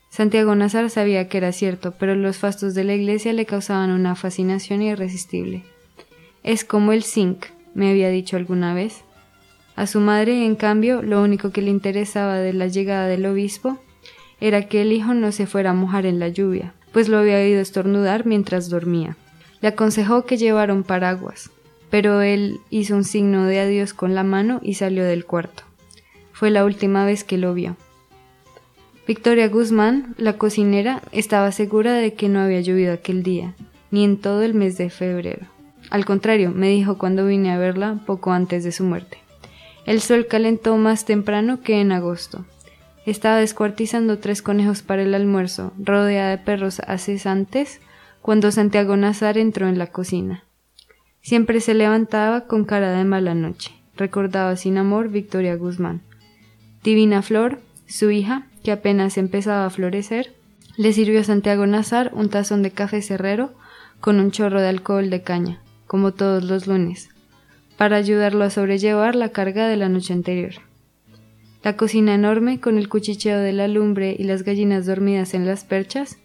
Santiago 0.09 0.55
Nazar 0.55 0.89
sabía 0.89 1.27
que 1.27 1.37
era 1.37 1.51
cierto, 1.51 1.93
pero 1.99 2.15
los 2.15 2.37
fastos 2.37 2.73
de 2.73 2.83
la 2.83 2.95
iglesia 2.95 3.33
le 3.33 3.45
causaban 3.45 3.91
una 3.91 4.15
fascinación 4.15 4.81
irresistible. 4.81 5.63
Es 6.43 6.63
como 6.63 6.93
el 6.93 7.03
zinc, 7.03 7.45
me 7.73 7.91
había 7.91 8.09
dicho 8.09 8.37
alguna 8.37 8.73
vez. 8.73 9.03
A 9.75 9.85
su 9.85 9.99
madre, 9.99 10.45
en 10.45 10.55
cambio, 10.55 11.01
lo 11.01 11.21
único 11.21 11.51
que 11.51 11.61
le 11.61 11.69
interesaba 11.69 12.37
de 12.37 12.53
la 12.53 12.67
llegada 12.67 13.07
del 13.07 13.25
obispo 13.25 13.77
era 14.39 14.67
que 14.67 14.81
el 14.81 14.93
hijo 14.93 15.13
no 15.13 15.31
se 15.31 15.45
fuera 15.45 15.71
a 15.71 15.75
mojar 15.75 16.05
en 16.05 16.19
la 16.19 16.29
lluvia, 16.29 16.73
pues 16.91 17.09
lo 17.09 17.17
había 17.17 17.37
oído 17.37 17.59
estornudar 17.59 18.25
mientras 18.25 18.69
dormía. 18.69 19.15
Le 19.61 19.69
aconsejó 19.69 20.25
que 20.25 20.37
llevara 20.37 20.73
un 20.73 20.83
paraguas, 20.83 21.49
pero 21.89 22.21
él 22.21 22.59
hizo 22.69 22.95
un 22.95 23.03
signo 23.03 23.45
de 23.45 23.59
adiós 23.59 23.93
con 23.93 24.15
la 24.15 24.23
mano 24.23 24.59
y 24.61 24.75
salió 24.75 25.03
del 25.03 25.25
cuarto. 25.25 25.63
Fue 26.33 26.51
la 26.51 26.65
última 26.65 27.05
vez 27.05 27.23
que 27.23 27.37
lo 27.37 27.53
vio. 27.53 27.75
Victoria 29.07 29.47
Guzmán, 29.47 30.15
la 30.17 30.33
cocinera, 30.33 31.01
estaba 31.11 31.51
segura 31.51 31.93
de 31.93 32.13
que 32.13 32.27
no 32.27 32.41
había 32.41 32.61
llovido 32.61 32.93
aquel 32.93 33.23
día, 33.23 33.55
ni 33.89 34.03
en 34.03 34.17
todo 34.17 34.43
el 34.43 34.53
mes 34.53 34.77
de 34.77 34.89
febrero. 34.89 35.47
Al 35.89 36.05
contrario, 36.05 36.51
me 36.51 36.69
dijo 36.69 36.97
cuando 36.97 37.25
vine 37.25 37.51
a 37.51 37.57
verla 37.57 37.99
poco 38.05 38.31
antes 38.31 38.63
de 38.65 38.73
su 38.73 38.83
muerte. 38.83 39.19
El 39.85 40.01
sol 40.01 40.27
calentó 40.27 40.75
más 40.75 41.05
temprano 41.05 41.61
que 41.61 41.79
en 41.79 41.93
agosto. 41.93 42.45
Estaba 43.07 43.37
descuartizando 43.37 44.19
tres 44.19 44.41
conejos 44.41 44.81
para 44.81 45.01
el 45.01 45.15
almuerzo, 45.15 45.71
rodeada 45.79 46.31
de 46.31 46.39
perros 46.39 46.81
acesantes, 46.81 47.79
cuando 48.21 48.51
Santiago 48.51 48.97
Nazar 48.97 49.37
entró 49.37 49.69
en 49.69 49.77
la 49.77 49.87
cocina. 49.87 50.43
Siempre 51.21 51.61
se 51.61 51.73
levantaba 51.73 52.47
con 52.47 52.65
cara 52.65 52.91
de 52.91 53.05
mala 53.05 53.33
noche, 53.33 53.71
recordaba 53.95 54.57
sin 54.57 54.77
amor 54.77 55.07
Victoria 55.07 55.55
Guzmán. 55.55 56.01
Divina 56.83 57.21
Flor, 57.21 57.61
su 57.85 58.11
hija, 58.11 58.47
que 58.61 58.73
apenas 58.73 59.17
empezaba 59.17 59.65
a 59.65 59.69
florecer, 59.69 60.35
le 60.75 60.91
sirvió 60.91 61.21
a 61.21 61.23
Santiago 61.23 61.65
Nazar 61.65 62.11
un 62.13 62.27
tazón 62.27 62.61
de 62.61 62.71
café 62.71 63.01
cerrero 63.01 63.53
con 64.01 64.19
un 64.19 64.31
chorro 64.31 64.59
de 64.59 64.67
alcohol 64.67 65.09
de 65.09 65.21
caña, 65.21 65.61
como 65.85 66.11
todos 66.13 66.43
los 66.43 66.67
lunes, 66.67 67.07
para 67.77 67.95
ayudarlo 67.95 68.43
a 68.43 68.49
sobrellevar 68.49 69.15
la 69.15 69.29
carga 69.29 69.69
de 69.69 69.77
la 69.77 69.87
noche 69.87 70.11
anterior. 70.11 70.66
La 71.67 71.75
cocina 71.75 72.15
enorme, 72.15 72.61
con 72.61 72.77
el 72.77 72.87
cuchicheo 72.87 73.39
de 73.39 73.51
la 73.51 73.67
lumbre 73.67 74.15
y 74.17 74.23
las 74.23 74.43
gallinas 74.43 74.85
dormidas 74.85 75.33
en 75.33 75.45
las 75.45 75.65
perchas, 75.65 76.17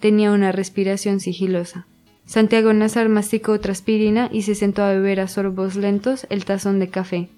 tenía 0.00 0.32
una 0.32 0.50
respiración 0.50 1.20
sigilosa. 1.20 1.86
Santiago 2.26 2.72
Nazar 2.72 3.08
masticó 3.08 3.52
otra 3.52 3.70
aspirina 3.70 4.28
y 4.32 4.42
se 4.42 4.56
sentó 4.56 4.82
a 4.82 4.90
beber 4.92 5.20
a 5.20 5.28
sorbos 5.28 5.76
lentos 5.76 6.26
el 6.30 6.44
tazón 6.44 6.80
de 6.80 6.88
café, 6.88 7.28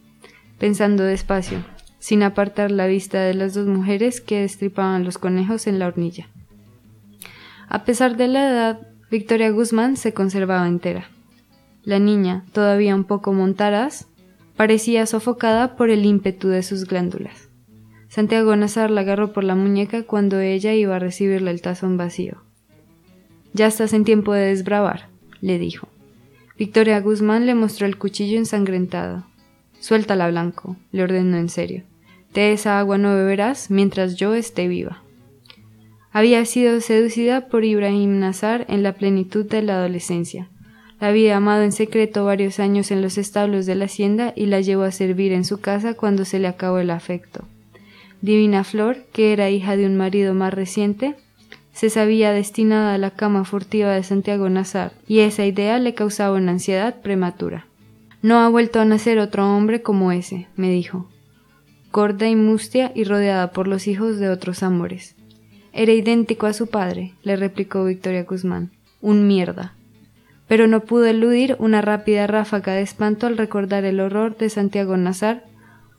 pensando 0.58 1.02
despacio, 1.02 1.62
sin 1.98 2.22
apartar 2.22 2.70
la 2.70 2.86
vista 2.86 3.20
de 3.20 3.34
las 3.34 3.52
dos 3.52 3.66
mujeres 3.66 4.22
que 4.22 4.40
destripaban 4.40 5.04
los 5.04 5.18
conejos 5.18 5.66
en 5.66 5.78
la 5.78 5.88
hornilla. 5.88 6.30
A 7.68 7.84
pesar 7.84 8.16
de 8.16 8.28
la 8.28 8.50
edad, 8.50 8.88
Victoria 9.10 9.50
Guzmán 9.50 9.98
se 9.98 10.14
conservaba 10.14 10.66
entera. 10.66 11.10
La 11.82 11.98
niña, 11.98 12.46
todavía 12.54 12.94
un 12.94 13.04
poco 13.04 13.34
montaraz, 13.34 14.06
parecía 14.56 15.04
sofocada 15.04 15.76
por 15.76 15.90
el 15.90 16.06
ímpetu 16.06 16.48
de 16.48 16.62
sus 16.62 16.86
glándulas. 16.86 17.49
Santiago 18.10 18.56
Nazar 18.56 18.90
la 18.90 19.02
agarró 19.02 19.32
por 19.32 19.44
la 19.44 19.54
muñeca 19.54 20.02
cuando 20.02 20.40
ella 20.40 20.74
iba 20.74 20.96
a 20.96 20.98
recibirle 20.98 21.52
el 21.52 21.62
tazón 21.62 21.96
vacío. 21.96 22.42
Ya 23.52 23.68
estás 23.68 23.92
en 23.92 24.04
tiempo 24.04 24.32
de 24.32 24.46
desbravar, 24.46 25.08
le 25.40 25.60
dijo. 25.60 25.86
Victoria 26.58 26.98
Guzmán 27.00 27.46
le 27.46 27.54
mostró 27.54 27.86
el 27.86 27.98
cuchillo 27.98 28.36
ensangrentado. 28.36 29.26
Suéltala, 29.78 30.28
Blanco, 30.28 30.76
le 30.90 31.04
ordenó 31.04 31.36
en 31.36 31.48
serio. 31.48 31.84
De 32.34 32.52
esa 32.52 32.80
agua 32.80 32.98
no 32.98 33.14
beberás 33.14 33.70
mientras 33.70 34.16
yo 34.16 34.34
esté 34.34 34.66
viva. 34.66 35.04
Había 36.10 36.44
sido 36.46 36.80
seducida 36.80 37.46
por 37.46 37.64
Ibrahim 37.64 38.18
Nazar 38.18 38.66
en 38.68 38.82
la 38.82 38.94
plenitud 38.94 39.46
de 39.46 39.62
la 39.62 39.74
adolescencia. 39.74 40.48
La 41.00 41.08
había 41.08 41.36
amado 41.36 41.62
en 41.62 41.70
secreto 41.70 42.24
varios 42.24 42.58
años 42.58 42.90
en 42.90 43.02
los 43.02 43.18
establos 43.18 43.66
de 43.66 43.76
la 43.76 43.84
hacienda 43.84 44.32
y 44.34 44.46
la 44.46 44.60
llevó 44.60 44.82
a 44.82 44.90
servir 44.90 45.32
en 45.32 45.44
su 45.44 45.60
casa 45.60 45.94
cuando 45.94 46.24
se 46.24 46.40
le 46.40 46.48
acabó 46.48 46.78
el 46.78 46.90
afecto. 46.90 47.46
Divina 48.22 48.64
Flor, 48.64 48.98
que 49.12 49.32
era 49.32 49.50
hija 49.50 49.76
de 49.76 49.86
un 49.86 49.96
marido 49.96 50.34
más 50.34 50.52
reciente, 50.52 51.16
se 51.72 51.90
sabía 51.90 52.32
destinada 52.32 52.94
a 52.94 52.98
la 52.98 53.10
cama 53.12 53.44
furtiva 53.44 53.92
de 53.92 54.02
Santiago 54.02 54.48
Nazar, 54.48 54.92
y 55.06 55.20
esa 55.20 55.46
idea 55.46 55.78
le 55.78 55.94
causaba 55.94 56.36
una 56.36 56.52
ansiedad 56.52 57.00
prematura. 57.00 57.66
No 58.22 58.40
ha 58.40 58.48
vuelto 58.48 58.80
a 58.80 58.84
nacer 58.84 59.18
otro 59.18 59.48
hombre 59.56 59.82
como 59.82 60.12
ese, 60.12 60.48
me 60.56 60.70
dijo 60.70 61.08
gorda 61.92 62.28
y 62.28 62.36
mustia 62.36 62.92
y 62.94 63.04
rodeada 63.04 63.52
por 63.52 63.66
los 63.66 63.86
hijos 63.88 64.18
de 64.18 64.28
otros 64.28 64.62
amores. 64.62 65.16
Era 65.72 65.92
idéntico 65.92 66.46
a 66.46 66.52
su 66.52 66.68
padre, 66.68 67.14
le 67.22 67.36
replicó 67.36 67.84
Victoria 67.84 68.24
Guzmán. 68.24 68.70
Un 69.00 69.26
mierda. 69.26 69.74
Pero 70.46 70.66
no 70.66 70.80
pudo 70.80 71.06
eludir 71.06 71.56
una 71.58 71.80
rápida 71.80 72.26
ráfaga 72.26 72.74
de 72.74 72.82
espanto 72.82 73.26
al 73.26 73.38
recordar 73.38 73.84
el 73.84 74.00
horror 74.00 74.36
de 74.36 74.50
Santiago 74.50 74.96
Nazar 74.96 75.44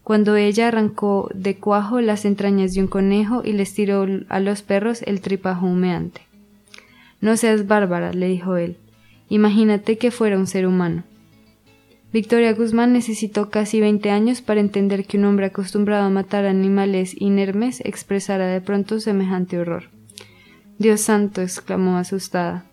cuando 0.04 0.36
ella 0.36 0.68
arrancó 0.68 1.30
de 1.34 1.58
cuajo 1.58 2.02
las 2.02 2.26
entrañas 2.26 2.74
de 2.74 2.82
un 2.82 2.88
conejo 2.88 3.44
y 3.46 3.54
les 3.54 3.74
tiró 3.74 4.06
a 4.30 4.40
los 4.40 4.62
perros 4.62 5.02
el 5.04 5.22
tripajo 5.22 5.68
humeante. 5.68 6.22
No 7.22 7.38
seas 7.38 7.68
bárbara, 7.68 8.14
le 8.14 8.28
dijo 8.28 8.58
él. 8.58 8.78
Imagínate 9.30 9.98
que 9.98 10.12
fuera 10.12 10.38
un 10.38 10.48
ser 10.48 10.66
humano. 10.66 11.04
Victoria 12.12 12.52
Guzmán 12.54 12.92
necesitó 12.92 13.50
casi 13.50 13.80
veinte 13.80 14.12
años 14.12 14.42
para 14.42 14.60
entender 14.60 15.06
que 15.06 15.18
un 15.18 15.24
hombre 15.24 15.46
acostumbrado 15.46 16.06
a 16.06 16.10
matar 16.10 16.46
animales 16.46 17.16
inermes 17.18 17.80
expresara 17.86 18.48
de 18.48 18.60
pronto 18.60 19.00
semejante 19.00 19.58
horror. 19.58 19.86
Dios 20.78 21.00
santo, 21.00 21.42
exclamó 21.42 21.98
asustada. 21.98 22.66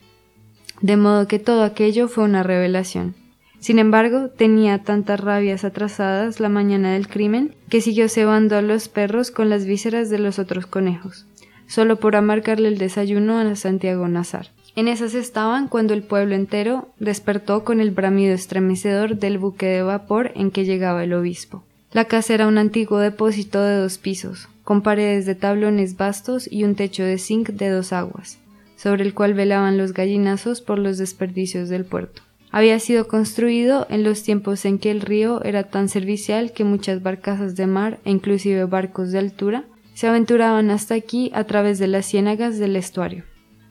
De 0.80 0.96
modo 0.96 1.28
que 1.28 1.38
todo 1.38 1.62
aquello 1.62 2.08
fue 2.08 2.24
una 2.24 2.42
revelación. 2.42 3.14
Sin 3.60 3.78
embargo, 3.78 4.28
tenía 4.28 4.78
tantas 4.78 5.20
rabias 5.20 5.64
atrasadas 5.64 6.38
la 6.38 6.48
mañana 6.48 6.92
del 6.92 7.08
crimen 7.08 7.54
que 7.68 7.80
siguió 7.80 8.08
cebando 8.08 8.56
a 8.56 8.62
los 8.62 8.88
perros 8.88 9.30
con 9.30 9.50
las 9.50 9.66
vísceras 9.66 10.10
de 10.10 10.18
los 10.18 10.38
otros 10.38 10.66
conejos, 10.66 11.26
solo 11.66 11.96
por 11.96 12.14
amargarle 12.14 12.68
el 12.68 12.78
desayuno 12.78 13.38
a 13.38 13.56
Santiago 13.56 14.06
Nazar. 14.08 14.48
En 14.76 14.86
esas 14.86 15.14
estaban 15.14 15.66
cuando 15.66 15.92
el 15.92 16.04
pueblo 16.04 16.36
entero 16.36 16.88
despertó 17.00 17.64
con 17.64 17.80
el 17.80 17.90
bramido 17.90 18.32
estremecedor 18.32 19.16
del 19.16 19.38
buque 19.38 19.66
de 19.66 19.82
vapor 19.82 20.30
en 20.36 20.52
que 20.52 20.64
llegaba 20.64 21.02
el 21.02 21.14
obispo. 21.14 21.64
La 21.92 22.04
casa 22.04 22.34
era 22.34 22.46
un 22.46 22.58
antiguo 22.58 22.98
depósito 22.98 23.60
de 23.60 23.76
dos 23.76 23.98
pisos, 23.98 24.48
con 24.62 24.82
paredes 24.82 25.26
de 25.26 25.34
tablones 25.34 25.96
vastos 25.96 26.46
y 26.50 26.62
un 26.62 26.76
techo 26.76 27.02
de 27.02 27.18
zinc 27.18 27.48
de 27.48 27.70
dos 27.70 27.92
aguas, 27.92 28.38
sobre 28.76 29.02
el 29.02 29.14
cual 29.14 29.34
velaban 29.34 29.78
los 29.78 29.94
gallinazos 29.94 30.60
por 30.60 30.78
los 30.78 30.96
desperdicios 30.98 31.68
del 31.68 31.84
puerto. 31.84 32.22
Había 32.50 32.78
sido 32.80 33.08
construido 33.08 33.86
en 33.90 34.04
los 34.04 34.22
tiempos 34.22 34.64
en 34.64 34.78
que 34.78 34.90
el 34.90 35.02
río 35.02 35.42
era 35.44 35.64
tan 35.64 35.88
servicial 35.88 36.52
que 36.52 36.64
muchas 36.64 37.02
barcazas 37.02 37.56
de 37.56 37.66
mar 37.66 37.98
e 38.04 38.10
inclusive 38.10 38.64
barcos 38.64 39.12
de 39.12 39.18
altura 39.18 39.64
se 39.94 40.06
aventuraban 40.06 40.70
hasta 40.70 40.94
aquí 40.94 41.30
a 41.34 41.44
través 41.44 41.78
de 41.78 41.88
las 41.88 42.06
ciénagas 42.06 42.58
del 42.58 42.76
estuario. 42.76 43.24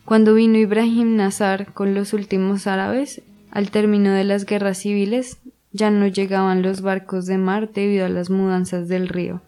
Cuando 0.05 0.35
vino 0.35 0.57
Ibrahim 0.57 1.15
Nazar 1.15 1.73
con 1.73 1.95
los 1.95 2.13
últimos 2.13 2.67
árabes, 2.67 3.23
al 3.49 3.71
término 3.71 4.11
de 4.11 4.23
las 4.23 4.45
guerras 4.45 4.77
civiles, 4.77 5.39
ya 5.71 5.89
no 5.89 6.07
llegaban 6.07 6.61
los 6.61 6.81
barcos 6.81 7.25
de 7.25 7.37
mar 7.37 7.71
debido 7.71 8.05
a 8.05 8.09
las 8.09 8.29
mudanzas 8.29 8.87
del 8.87 9.09
río, 9.09 9.41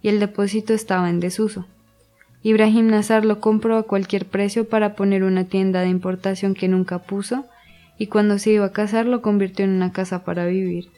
y 0.00 0.08
el 0.08 0.20
depósito 0.20 0.74
estaba 0.74 1.10
en 1.10 1.20
desuso. 1.20 1.66
Ibrahim 2.42 2.86
Nazar 2.88 3.24
lo 3.24 3.40
compró 3.40 3.76
a 3.76 3.82
cualquier 3.82 4.26
precio 4.26 4.68
para 4.68 4.94
poner 4.94 5.24
una 5.24 5.44
tienda 5.44 5.80
de 5.80 5.88
importación 5.88 6.54
que 6.54 6.68
nunca 6.68 7.00
puso, 7.00 7.46
y 7.98 8.08
cuando 8.08 8.38
se 8.38 8.50
iba 8.50 8.66
a 8.66 8.72
casar 8.72 9.06
lo 9.06 9.22
convirtió 9.22 9.64
en 9.64 9.72
una 9.72 9.92
casa 9.92 10.24
para 10.24 10.46
vivir. 10.46 10.90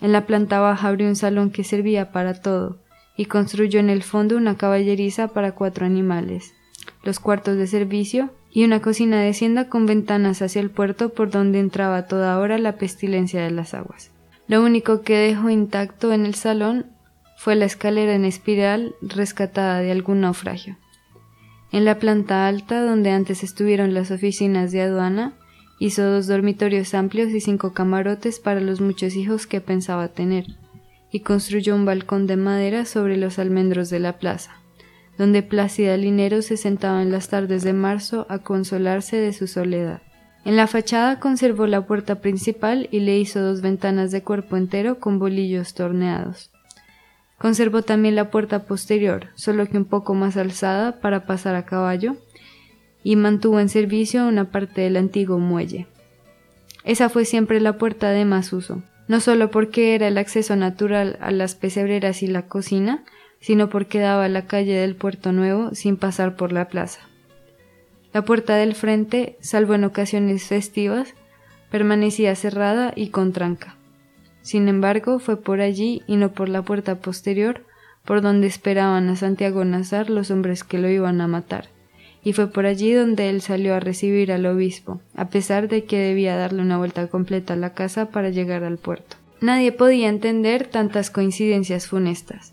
En 0.00 0.12
la 0.12 0.26
planta 0.26 0.60
baja 0.60 0.88
abrió 0.88 1.08
un 1.08 1.16
salón 1.16 1.50
que 1.50 1.64
servía 1.64 2.12
para 2.12 2.40
todo, 2.40 2.78
y 3.16 3.26
construyó 3.26 3.80
en 3.80 3.90
el 3.90 4.02
fondo 4.02 4.36
una 4.36 4.56
caballeriza 4.56 5.28
para 5.28 5.52
cuatro 5.52 5.86
animales, 5.86 6.54
los 7.02 7.18
cuartos 7.18 7.56
de 7.56 7.66
servicio 7.66 8.30
y 8.52 8.64
una 8.64 8.80
cocina 8.80 9.20
de 9.20 9.30
hacienda 9.30 9.68
con 9.68 9.86
ventanas 9.86 10.42
hacia 10.42 10.60
el 10.60 10.70
puerto 10.70 11.10
por 11.10 11.30
donde 11.30 11.58
entraba 11.58 12.06
toda 12.06 12.38
hora 12.38 12.58
la 12.58 12.76
pestilencia 12.76 13.42
de 13.42 13.50
las 13.50 13.74
aguas. 13.74 14.10
Lo 14.48 14.62
único 14.62 15.02
que 15.02 15.16
dejó 15.16 15.50
intacto 15.50 16.12
en 16.12 16.24
el 16.24 16.34
salón 16.34 16.86
fue 17.36 17.54
la 17.54 17.64
escalera 17.64 18.14
en 18.14 18.24
espiral 18.24 18.94
rescatada 19.02 19.80
de 19.80 19.92
algún 19.92 20.20
naufragio. 20.20 20.76
En 21.72 21.84
la 21.84 21.98
planta 21.98 22.46
alta, 22.46 22.82
donde 22.82 23.10
antes 23.10 23.42
estuvieron 23.42 23.92
las 23.92 24.10
oficinas 24.10 24.72
de 24.72 24.82
aduana, 24.82 25.34
hizo 25.78 26.02
dos 26.02 26.26
dormitorios 26.26 26.94
amplios 26.94 27.30
y 27.30 27.40
cinco 27.40 27.72
camarotes 27.72 28.40
para 28.40 28.60
los 28.60 28.80
muchos 28.80 29.16
hijos 29.16 29.46
que 29.46 29.60
pensaba 29.60 30.08
tener, 30.08 30.46
y 31.10 31.20
construyó 31.20 31.74
un 31.74 31.84
balcón 31.84 32.26
de 32.26 32.36
madera 32.36 32.84
sobre 32.84 33.16
los 33.16 33.38
almendros 33.38 33.90
de 33.90 34.00
la 34.00 34.18
plaza, 34.18 34.60
donde 35.18 35.42
Plácida 35.42 35.96
Linero 35.96 36.42
se 36.42 36.56
sentaba 36.56 37.02
en 37.02 37.10
las 37.10 37.28
tardes 37.28 37.62
de 37.62 37.72
marzo 37.72 38.26
a 38.28 38.38
consolarse 38.38 39.16
de 39.16 39.32
su 39.32 39.46
soledad. 39.46 40.02
En 40.44 40.56
la 40.56 40.68
fachada 40.68 41.18
conservó 41.18 41.66
la 41.66 41.86
puerta 41.86 42.20
principal 42.20 42.88
y 42.92 43.00
le 43.00 43.18
hizo 43.18 43.40
dos 43.40 43.62
ventanas 43.62 44.12
de 44.12 44.22
cuerpo 44.22 44.56
entero 44.56 45.00
con 45.00 45.18
bolillos 45.18 45.74
torneados. 45.74 46.52
Conservó 47.38 47.82
también 47.82 48.14
la 48.14 48.30
puerta 48.30 48.64
posterior, 48.64 49.26
solo 49.34 49.66
que 49.66 49.76
un 49.76 49.84
poco 49.84 50.14
más 50.14 50.36
alzada 50.36 51.00
para 51.00 51.26
pasar 51.26 51.54
a 51.54 51.66
caballo, 51.66 52.16
y 53.06 53.14
mantuvo 53.14 53.60
en 53.60 53.68
servicio 53.68 54.26
una 54.26 54.50
parte 54.50 54.80
del 54.80 54.96
antiguo 54.96 55.38
muelle. 55.38 55.86
Esa 56.82 57.08
fue 57.08 57.24
siempre 57.24 57.60
la 57.60 57.78
puerta 57.78 58.10
de 58.10 58.24
más 58.24 58.52
uso, 58.52 58.82
no 59.06 59.20
solo 59.20 59.52
porque 59.52 59.94
era 59.94 60.08
el 60.08 60.18
acceso 60.18 60.56
natural 60.56 61.16
a 61.20 61.30
las 61.30 61.54
pesebreras 61.54 62.24
y 62.24 62.26
la 62.26 62.48
cocina, 62.48 63.04
sino 63.38 63.68
porque 63.68 64.00
daba 64.00 64.24
a 64.24 64.28
la 64.28 64.48
calle 64.48 64.74
del 64.74 64.96
Puerto 64.96 65.30
Nuevo 65.30 65.72
sin 65.72 65.96
pasar 65.96 66.34
por 66.34 66.50
la 66.50 66.66
plaza. 66.66 66.98
La 68.12 68.24
puerta 68.24 68.56
del 68.56 68.74
frente, 68.74 69.36
salvo 69.40 69.74
en 69.74 69.84
ocasiones 69.84 70.42
festivas, 70.42 71.14
permanecía 71.70 72.34
cerrada 72.34 72.92
y 72.96 73.10
con 73.10 73.32
tranca. 73.32 73.76
Sin 74.42 74.66
embargo, 74.66 75.20
fue 75.20 75.40
por 75.40 75.60
allí 75.60 76.02
y 76.08 76.16
no 76.16 76.32
por 76.32 76.48
la 76.48 76.62
puerta 76.62 76.96
posterior 76.96 77.62
por 78.04 78.20
donde 78.20 78.48
esperaban 78.48 79.08
a 79.10 79.14
Santiago 79.14 79.64
Nazar 79.64 80.10
los 80.10 80.32
hombres 80.32 80.64
que 80.64 80.78
lo 80.78 80.88
iban 80.88 81.20
a 81.20 81.28
matar, 81.28 81.68
y 82.26 82.32
fue 82.32 82.48
por 82.48 82.66
allí 82.66 82.92
donde 82.92 83.30
él 83.30 83.40
salió 83.40 83.72
a 83.72 83.78
recibir 83.78 84.32
al 84.32 84.46
obispo, 84.46 85.00
a 85.14 85.28
pesar 85.28 85.68
de 85.68 85.84
que 85.84 85.96
debía 85.96 86.34
darle 86.34 86.60
una 86.60 86.76
vuelta 86.76 87.06
completa 87.06 87.52
a 87.52 87.56
la 87.56 87.72
casa 87.72 88.10
para 88.10 88.30
llegar 88.30 88.64
al 88.64 88.78
puerto. 88.78 89.16
Nadie 89.40 89.70
podía 89.70 90.08
entender 90.08 90.66
tantas 90.66 91.10
coincidencias 91.10 91.86
funestas. 91.86 92.52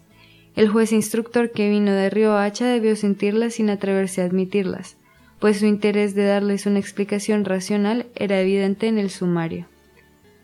El 0.56 0.70
juez 0.70 0.92
instructor 0.92 1.50
que 1.50 1.72
vino 1.72 1.92
de 1.92 2.12
Río 2.12 2.38
Hacha 2.38 2.68
debió 2.68 2.96
sentirlas 2.96 3.56
sin 3.56 3.72
atreverse 3.72 4.22
a 4.22 4.26
admitirlas, 4.26 4.96
pues 5.40 5.58
su 5.58 5.66
interés 5.66 6.14
de 6.14 6.26
darles 6.26 6.68
una 6.68 6.78
explicación 6.78 7.44
racional 7.44 8.06
era 8.14 8.40
evidente 8.40 8.86
en 8.86 9.00
el 9.00 9.10
sumario. 9.10 9.66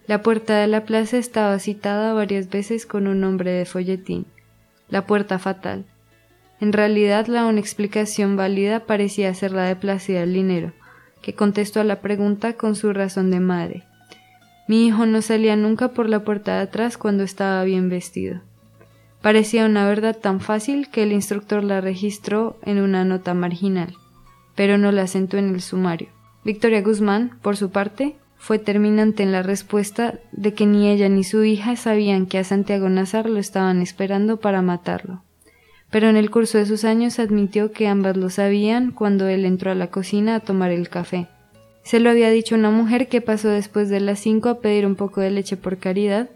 La 0.08 0.24
puerta 0.24 0.58
de 0.58 0.66
la 0.66 0.86
plaza 0.86 1.20
estaba 1.20 1.60
citada 1.60 2.14
varias 2.14 2.50
veces 2.50 2.88
con 2.88 3.06
un 3.06 3.20
nombre 3.20 3.52
de 3.52 3.66
folletín, 3.66 4.26
la 4.90 5.06
puerta 5.06 5.38
fatal. 5.38 5.86
En 6.62 6.74
realidad 6.74 7.28
la 7.28 7.46
única 7.46 7.62
explicación 7.66 8.36
válida 8.36 8.82
parecía 8.82 9.34
ser 9.34 9.52
la 9.52 9.64
de 9.64 9.76
Plácida 9.76 10.26
Linero, 10.26 10.74
que 11.22 11.34
contestó 11.34 11.80
a 11.80 11.86
la 11.86 12.02
pregunta 12.02 12.54
con 12.54 12.76
su 12.76 12.92
razón 12.92 13.32
de 13.32 13.40
madre. 13.40 13.84
Mi 14.68 14.86
hijo 14.86 15.06
no 15.06 15.22
salía 15.22 15.56
nunca 15.56 15.90
por 15.90 16.10
la 16.10 16.24
puerta 16.24 16.56
de 16.56 16.62
atrás 16.62 16.98
cuando 16.98 17.24
estaba 17.24 17.64
bien 17.64 17.90
vestido. 17.90 18.42
Parecía 19.22 19.66
una 19.66 19.88
verdad 19.88 20.18
tan 20.18 20.40
fácil 20.40 20.90
que 20.90 21.04
el 21.04 21.12
instructor 21.12 21.64
la 21.64 21.82
registró 21.82 22.58
en 22.64 22.80
una 22.80 23.04
nota 23.04 23.34
marginal, 23.34 23.96
pero 24.56 24.78
no 24.78 24.92
la 24.92 25.08
sentó 25.08 25.38
en 25.38 25.54
el 25.54 25.62
sumario. 25.62 26.10
Victoria 26.46 26.82
Guzmán, 26.82 27.38
por 27.42 27.58
su 27.58 27.70
parte, 27.70 28.16
fue 28.38 28.60
terminante 28.60 29.24
en 29.24 29.32
la 29.32 29.44
respuesta 29.44 30.20
de 30.32 30.54
que 30.54 30.66
ni 30.66 30.90
ella 30.90 31.10
ni 31.10 31.24
su 31.24 31.44
hija 31.44 31.76
sabían 31.76 32.26
que 32.26 32.38
a 32.38 32.44
Santiago 32.44 32.88
Nazar 32.90 33.30
lo 33.30 33.40
estaban 33.40 33.82
esperando 33.82 34.40
para 34.40 34.62
matarlo. 34.62 35.24
Pero 35.92 36.08
en 36.10 36.18
el 36.18 36.30
curso 36.30 36.58
de 36.58 36.66
sus 36.66 36.84
años 36.84 37.20
admitió 37.20 37.72
que 37.72 37.88
ambas 37.88 38.16
lo 38.18 38.30
sabían 38.30 38.92
cuando 38.92 39.28
él 39.28 39.46
entró 39.46 39.72
a 39.72 39.76
la 39.76 39.88
cocina 39.88 40.36
a 40.36 40.40
tomar 40.40 40.72
el 40.72 40.90
café. 40.90 41.28
Se 41.84 42.00
lo 42.00 42.10
había 42.10 42.30
dicho 42.30 42.56
una 42.56 42.70
mujer 42.70 43.08
que 43.08 43.22
pasó 43.22 43.50
después 43.50 43.90
de 43.90 44.00
las 44.00 44.20
cinco 44.20 44.50
a 44.50 44.60
pedir 44.60 44.86
un 44.86 44.96
poco 44.96 45.22
de 45.22 45.32
leche 45.32 45.58
por 45.58 45.78
caridad 45.78 46.30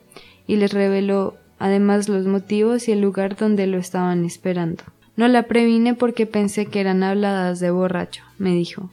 y 0.47 0.55
les 0.55 0.73
reveló 0.73 1.35
además 1.59 2.09
los 2.09 2.25
motivos 2.25 2.87
y 2.87 2.91
el 2.91 3.01
lugar 3.01 3.35
donde 3.35 3.67
lo 3.67 3.77
estaban 3.77 4.25
esperando. 4.25 4.83
No 5.15 5.27
la 5.27 5.43
previne 5.43 5.93
porque 5.93 6.25
pensé 6.25 6.65
que 6.65 6.81
eran 6.81 7.03
habladas 7.03 7.59
de 7.59 7.69
borracho, 7.69 8.23
me 8.39 8.51
dijo. 8.51 8.89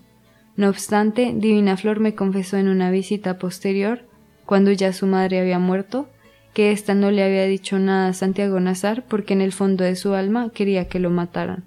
No 0.56 0.68
obstante, 0.68 1.32
Divina 1.34 1.78
Flor 1.78 2.00
me 2.00 2.14
confesó 2.14 2.58
en 2.58 2.68
una 2.68 2.90
visita 2.90 3.38
posterior, 3.38 4.02
cuando 4.44 4.70
ya 4.72 4.92
su 4.92 5.06
madre 5.06 5.40
había 5.40 5.58
muerto, 5.58 6.08
que 6.54 6.72
ésta 6.72 6.94
no 6.94 7.10
le 7.10 7.22
había 7.22 7.44
dicho 7.46 7.78
nada 7.78 8.08
a 8.08 8.12
Santiago 8.12 8.58
Nazar 8.60 9.04
porque 9.08 9.34
en 9.34 9.40
el 9.40 9.52
fondo 9.52 9.84
de 9.84 9.96
su 9.96 10.14
alma 10.14 10.50
quería 10.52 10.88
que 10.88 10.98
lo 10.98 11.10
mataran. 11.10 11.64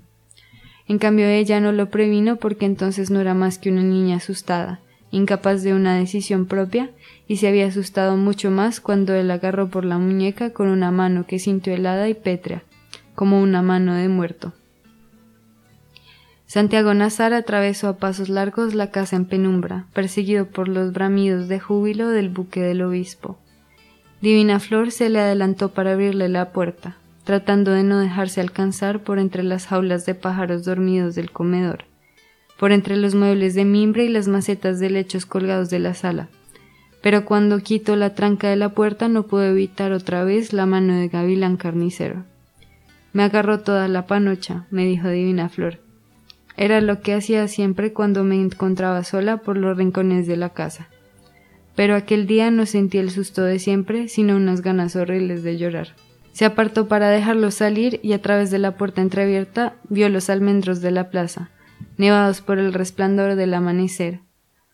En 0.88 0.98
cambio 0.98 1.28
ella 1.28 1.60
no 1.60 1.72
lo 1.72 1.90
previno 1.90 2.36
porque 2.36 2.66
entonces 2.66 3.10
no 3.10 3.22
era 3.22 3.34
más 3.34 3.58
que 3.58 3.70
una 3.70 3.84
niña 3.84 4.18
asustada, 4.18 4.82
incapaz 5.12 5.64
de 5.64 5.74
una 5.74 5.98
decisión 5.98 6.46
propia, 6.46 6.90
y 7.28 7.38
se 7.38 7.48
había 7.48 7.68
asustado 7.68 8.18
mucho 8.18 8.52
más 8.52 8.82
cuando 8.82 9.14
él 9.14 9.32
agarró 9.32 9.70
por 9.70 9.86
la 9.86 9.98
muñeca 9.98 10.52
con 10.52 10.68
una 10.68 10.92
mano 10.92 11.26
que 11.26 11.40
sintió 11.40 11.74
helada 11.74 12.10
y 12.10 12.14
pétrea, 12.14 12.64
como 13.16 13.42
una 13.42 13.62
mano 13.62 13.94
de 13.94 14.10
muerto. 14.10 14.54
Santiago 16.46 16.94
Nazar 16.94 17.34
atravesó 17.34 17.88
a 17.88 17.98
pasos 17.98 18.30
largos 18.30 18.76
la 18.76 18.92
casa 18.92 19.16
en 19.16 19.26
penumbra, 19.26 19.88
perseguido 19.94 20.48
por 20.48 20.68
los 20.68 20.92
bramidos 20.92 21.48
de 21.48 21.60
júbilo 21.60 22.10
del 22.10 22.30
buque 22.30 22.62
del 22.62 22.82
obispo. 22.82 23.40
Divina 24.24 24.62
Flor 24.62 24.92
se 24.92 25.10
le 25.10 25.20
adelantó 25.20 25.74
para 25.74 25.92
abrirle 25.92 26.30
la 26.30 26.54
puerta, 26.54 26.96
tratando 27.26 27.72
de 27.72 27.84
no 27.84 28.00
dejarse 28.00 28.40
alcanzar 28.40 29.04
por 29.04 29.20
entre 29.20 29.44
las 29.44 29.68
jaulas 29.68 30.06
de 30.06 30.16
pájaros 30.16 30.64
dormidos 30.64 31.14
del 31.14 31.30
comedor, 31.30 31.84
por 32.58 32.72
entre 32.72 32.96
los 32.96 33.16
muebles 33.16 33.54
de 33.54 33.66
mimbre 33.66 34.06
y 34.06 34.08
las 34.08 34.30
macetas 34.30 34.80
de 34.80 34.90
lechos 34.90 35.26
colgados 35.26 35.70
de 35.70 35.80
la 35.80 35.94
sala. 35.94 36.30
Pero 37.02 37.26
cuando 37.26 37.60
quitó 37.60 37.98
la 37.98 38.16
tranca 38.16 38.48
de 38.48 38.56
la 38.56 38.70
puerta 38.70 39.10
no 39.10 39.24
pudo 39.24 39.44
evitar 39.44 39.92
otra 39.92 40.24
vez 40.24 40.54
la 40.54 40.66
mano 40.66 40.94
de 40.94 41.10
Gavilán 41.10 41.58
Carnicero. 41.58 42.24
Me 43.12 43.24
agarró 43.24 43.60
toda 43.60 43.90
la 43.90 44.08
panocha, 44.08 44.68
me 44.72 44.86
dijo 44.86 45.10
Divina 45.10 45.50
Flor. 45.50 45.80
Era 46.56 46.80
lo 46.80 47.02
que 47.02 47.14
hacía 47.14 47.50
siempre 47.50 47.92
cuando 47.92 48.24
me 48.24 48.40
encontraba 48.40 49.04
sola 49.04 49.36
por 49.36 49.58
los 49.58 49.76
rincones 49.76 50.28
de 50.28 50.38
la 50.38 50.52
casa. 50.52 50.88
Pero 51.76 51.96
aquel 51.96 52.28
día 52.28 52.52
no 52.52 52.66
sentí 52.66 52.98
el 52.98 53.10
susto 53.10 53.44
de 53.44 53.60
siempre, 53.60 54.08
sino 54.08 54.36
unas 54.36 54.62
ganas 54.62 54.96
horribles 54.96 55.44
de 55.44 55.58
llorar. 55.58 55.96
Se 56.32 56.46
apartó 56.46 56.88
para 56.88 57.10
dejarlo 57.10 57.52
salir 57.52 58.00
y 58.04 58.14
a 58.14 58.22
través 58.22 58.52
de 58.52 58.60
la 58.60 58.76
puerta 58.76 59.02
entreabierta 59.02 59.76
vio 59.90 60.10
los 60.10 60.30
almendros 60.30 60.82
de 60.82 60.92
la 60.92 61.10
plaza, 61.10 61.52
nevados 61.98 62.42
por 62.42 62.58
el 62.58 62.74
resplandor 62.74 63.36
del 63.36 63.54
amanecer, 63.54 64.22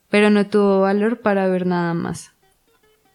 pero 0.09 0.29
no 0.29 0.47
tuvo 0.47 0.81
valor 0.81 1.19
para 1.19 1.47
ver 1.47 1.65
nada 1.65 1.93
más. 1.93 2.31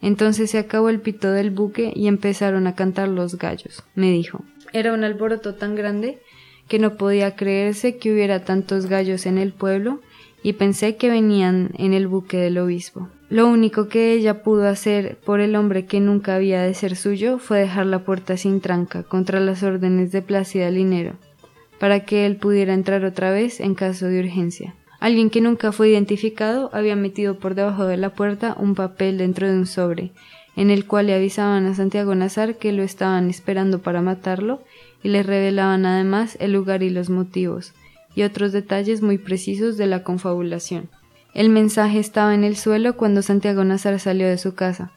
Entonces 0.03 0.51
se 0.51 0.59
acabó 0.59 0.91
el 0.91 1.01
pito 1.01 1.31
del 1.33 1.51
buque 1.51 1.93
y 1.97 2.07
empezaron 2.09 2.67
a 2.67 2.75
cantar 2.75 3.09
los 3.09 3.39
gallos, 3.39 3.83
me 3.95 4.11
dijo. 4.11 4.45
Era 4.75 4.93
un 4.93 5.05
alboroto 5.05 5.55
tan 5.55 5.75
grande 5.75 6.21
que 6.69 6.79
no 6.79 6.97
podía 6.97 7.37
creerse 7.37 7.97
que 7.97 8.13
hubiera 8.13 8.45
tantos 8.45 8.87
gallos 8.87 9.25
en 9.25 9.39
el 9.39 9.53
pueblo 9.55 10.01
y 10.43 10.55
pensé 10.55 10.97
que 10.97 11.09
venían 11.09 11.71
en 11.79 11.95
el 11.95 12.07
buque 12.07 12.37
del 12.37 12.59
obispo. 12.59 13.09
Lo 13.35 13.49
único 13.49 13.89
que 13.89 14.13
ella 14.13 14.45
pudo 14.45 14.69
hacer 14.69 15.17
por 15.25 15.41
el 15.41 15.57
hombre 15.57 15.87
que 15.87 15.99
nunca 15.99 16.37
había 16.37 16.63
de 16.63 16.73
ser 16.73 16.95
suyo 16.95 17.39
fue 17.39 17.59
dejar 17.59 17.87
la 17.87 18.05
puerta 18.05 18.37
sin 18.37 18.61
tranca 18.61 19.03
contra 19.03 19.41
las 19.41 19.65
órdenes 19.65 20.13
de 20.13 20.23
Plácida 20.23 20.71
Linero, 20.71 21.15
para 21.81 22.05
que 22.05 22.27
él 22.27 22.37
pudiera 22.37 22.75
entrar 22.75 23.05
otra 23.05 23.33
vez 23.33 23.59
en 23.59 23.75
caso 23.75 24.07
de 24.07 24.21
urgencia. 24.21 24.77
Alguien 25.01 25.31
que 25.31 25.41
nunca 25.41 25.73
fue 25.73 25.89
identificado 25.89 26.71
había 26.73 26.95
metido 26.95 27.41
por 27.41 27.57
debajo 27.57 27.87
de 27.87 27.97
la 27.97 28.11
puerta 28.11 28.55
un 28.57 28.77
papel 28.77 29.19
dentro 29.19 29.51
de 29.51 29.59
un 29.59 29.67
sobre, 29.67 30.13
en 30.55 30.71
el 30.71 30.87
cual 30.87 31.09
le 31.09 31.15
avisaban 31.17 31.67
a 31.67 31.75
Santiago 31.75 32.15
Nazar 32.15 32.55
que 32.55 32.71
lo 32.71 32.85
estaban 32.85 33.29
esperando 33.29 33.81
para 33.81 34.01
matarlo 34.01 34.63
y 35.03 35.09
le 35.09 35.25
revelaban 35.25 35.87
además 35.87 36.37
el 36.39 36.53
lugar 36.53 36.85
y 36.85 36.91
los 36.91 37.11
motivos, 37.11 37.73
y 38.15 38.23
otros 38.23 38.53
detalles 38.53 39.03
muy 39.03 39.19
precisos 39.19 39.77
de 39.77 39.87
la 39.87 40.05
confabulación. 40.05 40.89
El 41.35 41.51
mensaje 41.51 41.99
estaba 41.99 42.33
en 42.33 42.45
el 42.45 42.57
suelo 42.57 42.97
cuando 42.97 43.21
Santiago 43.21 43.65
Nazar 43.65 43.99
salió 43.99 44.29
de 44.29 44.39
su 44.39 44.55
casa, 44.55 44.93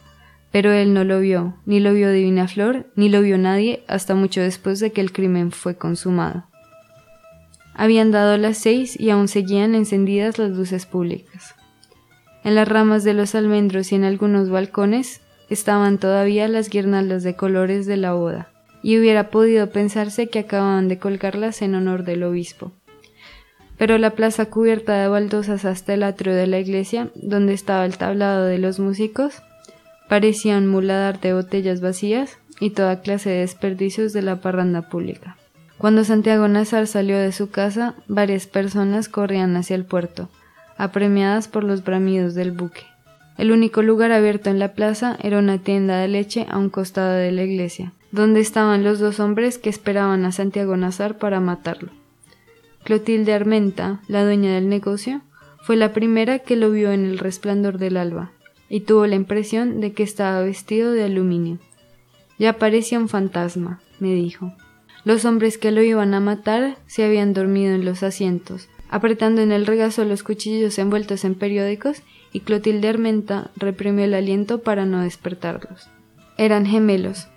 pero 0.51 0.71
él 0.71 0.93
no 0.93 1.03
lo 1.03 1.19
vio, 1.19 1.55
ni 1.65 1.79
lo 1.79 1.93
vio 1.93 2.11
Divina 2.11 2.47
Flor, 2.47 2.85
ni 2.95 3.09
lo 3.09 3.21
vio 3.21 3.39
nadie 3.39 3.83
hasta 3.87 4.13
mucho 4.13 4.41
después 4.41 4.79
de 4.79 4.91
que 4.91 5.01
el 5.01 5.11
crimen 5.11 5.51
fue 5.51 5.77
consumado. 5.77 6.45
Habían 7.73 8.11
dado 8.11 8.37
las 8.37 8.57
seis 8.59 8.99
y 8.99 9.09
aún 9.09 9.27
seguían 9.27 9.73
encendidas 9.73 10.37
las 10.37 10.51
luces 10.51 10.85
públicas. 10.85 11.55
En 12.43 12.53
las 12.53 12.67
ramas 12.67 13.03
de 13.03 13.15
los 13.15 13.33
almendros 13.33 13.91
y 13.91 13.95
en 13.95 14.03
algunos 14.03 14.49
balcones 14.49 15.21
estaban 15.49 15.97
todavía 15.97 16.47
las 16.47 16.69
guirnaldas 16.69 17.23
de 17.23 17.35
colores 17.35 17.87
de 17.87 17.97
la 17.97 18.13
boda 18.13 18.49
y 18.83 18.99
hubiera 18.99 19.31
podido 19.31 19.71
pensarse 19.71 20.27
que 20.27 20.39
acababan 20.39 20.87
de 20.87 20.99
colgarlas 20.99 21.61
en 21.63 21.73
honor 21.73 22.03
del 22.03 22.23
obispo. 22.23 22.71
Pero 23.77 23.97
la 23.97 24.11
plaza 24.11 24.47
cubierta 24.47 24.99
de 24.99 25.07
baldosas 25.07 25.65
hasta 25.65 25.93
el 25.93 26.03
atrio 26.03 26.33
de 26.33 26.47
la 26.47 26.59
iglesia, 26.59 27.09
donde 27.15 27.53
estaba 27.53 27.85
el 27.85 27.97
tablado 27.97 28.45
de 28.45 28.57
los 28.57 28.79
músicos, 28.79 29.43
parecía 30.09 30.57
un 30.57 30.67
muladar 30.67 31.19
de 31.19 31.33
botellas 31.33 31.81
vacías 31.81 32.39
y 32.59 32.71
toda 32.71 33.01
clase 33.01 33.29
de 33.29 33.39
desperdicios 33.39 34.13
de 34.13 34.23
la 34.23 34.37
parranda 34.37 34.89
pública. 34.89 35.37
Cuando 35.77 36.03
Santiago 36.03 36.47
Nazar 36.47 36.87
salió 36.87 37.19
de 37.19 37.31
su 37.31 37.51
casa, 37.51 37.93
varias 38.07 38.47
personas 38.47 39.09
corrían 39.09 39.55
hacia 39.55 39.75
el 39.75 39.85
puerto, 39.85 40.29
apremiadas 40.75 41.47
por 41.47 41.63
los 41.63 41.83
bramidos 41.83 42.33
del 42.33 42.51
buque. 42.51 42.81
El 43.37 43.51
único 43.51 43.83
lugar 43.83 44.11
abierto 44.11 44.49
en 44.49 44.57
la 44.57 44.73
plaza 44.73 45.15
era 45.21 45.37
una 45.37 45.59
tienda 45.59 45.99
de 45.99 46.07
leche 46.07 46.47
a 46.49 46.57
un 46.57 46.71
costado 46.71 47.13
de 47.13 47.31
la 47.31 47.43
iglesia, 47.43 47.93
donde 48.11 48.39
estaban 48.39 48.83
los 48.83 48.97
dos 48.97 49.19
hombres 49.19 49.59
que 49.59 49.69
esperaban 49.69 50.25
a 50.25 50.31
Santiago 50.31 50.75
Nazar 50.75 51.19
para 51.19 51.39
matarlo. 51.39 51.91
Clotilde 52.87 53.33
Armenta, 53.33 53.99
la 54.07 54.23
dueña 54.23 54.55
del 54.55 54.69
negocio, 54.69 55.21
fue 55.61 55.75
la 55.75 55.91
primera 55.91 56.39
que 56.39 56.55
lo 56.55 56.71
vio 56.71 56.93
en 56.93 57.03
el 57.03 57.17
resplandor 57.17 57.79
del 57.79 57.97
alba, 57.97 58.31
y 58.69 58.79
tuvo 58.79 59.05
la 59.07 59.15
impresión 59.15 59.81
de 59.81 59.91
que 59.91 60.03
estaba 60.03 60.41
vestido 60.41 60.93
de 60.93 61.03
aluminio. 61.03 61.59
Ya 62.39 62.53
parecía 62.53 62.97
un 62.97 63.09
fantasma, 63.09 63.81
me 63.99 64.13
dijo. 64.13 64.53
Los 65.03 65.25
hombres 65.25 65.57
que 65.57 65.73
lo 65.73 65.81
iban 65.81 66.13
a 66.13 66.21
matar 66.21 66.77
se 66.87 67.03
habían 67.03 67.33
dormido 67.33 67.75
en 67.75 67.83
los 67.83 68.03
asientos, 68.03 68.69
apretando 68.87 69.41
en 69.41 69.51
el 69.51 69.65
regazo 69.65 70.05
los 70.05 70.23
cuchillos 70.23 70.79
envueltos 70.79 71.25
en 71.25 71.35
periódicos, 71.35 72.03
y 72.31 72.39
Clotilde 72.39 72.87
Armenta 72.87 73.51
reprimió 73.57 74.05
el 74.05 74.13
aliento 74.13 74.61
para 74.61 74.85
no 74.85 75.01
despertarlos. 75.01 75.89
Eran 76.37 76.65
gemelos, 76.65 77.27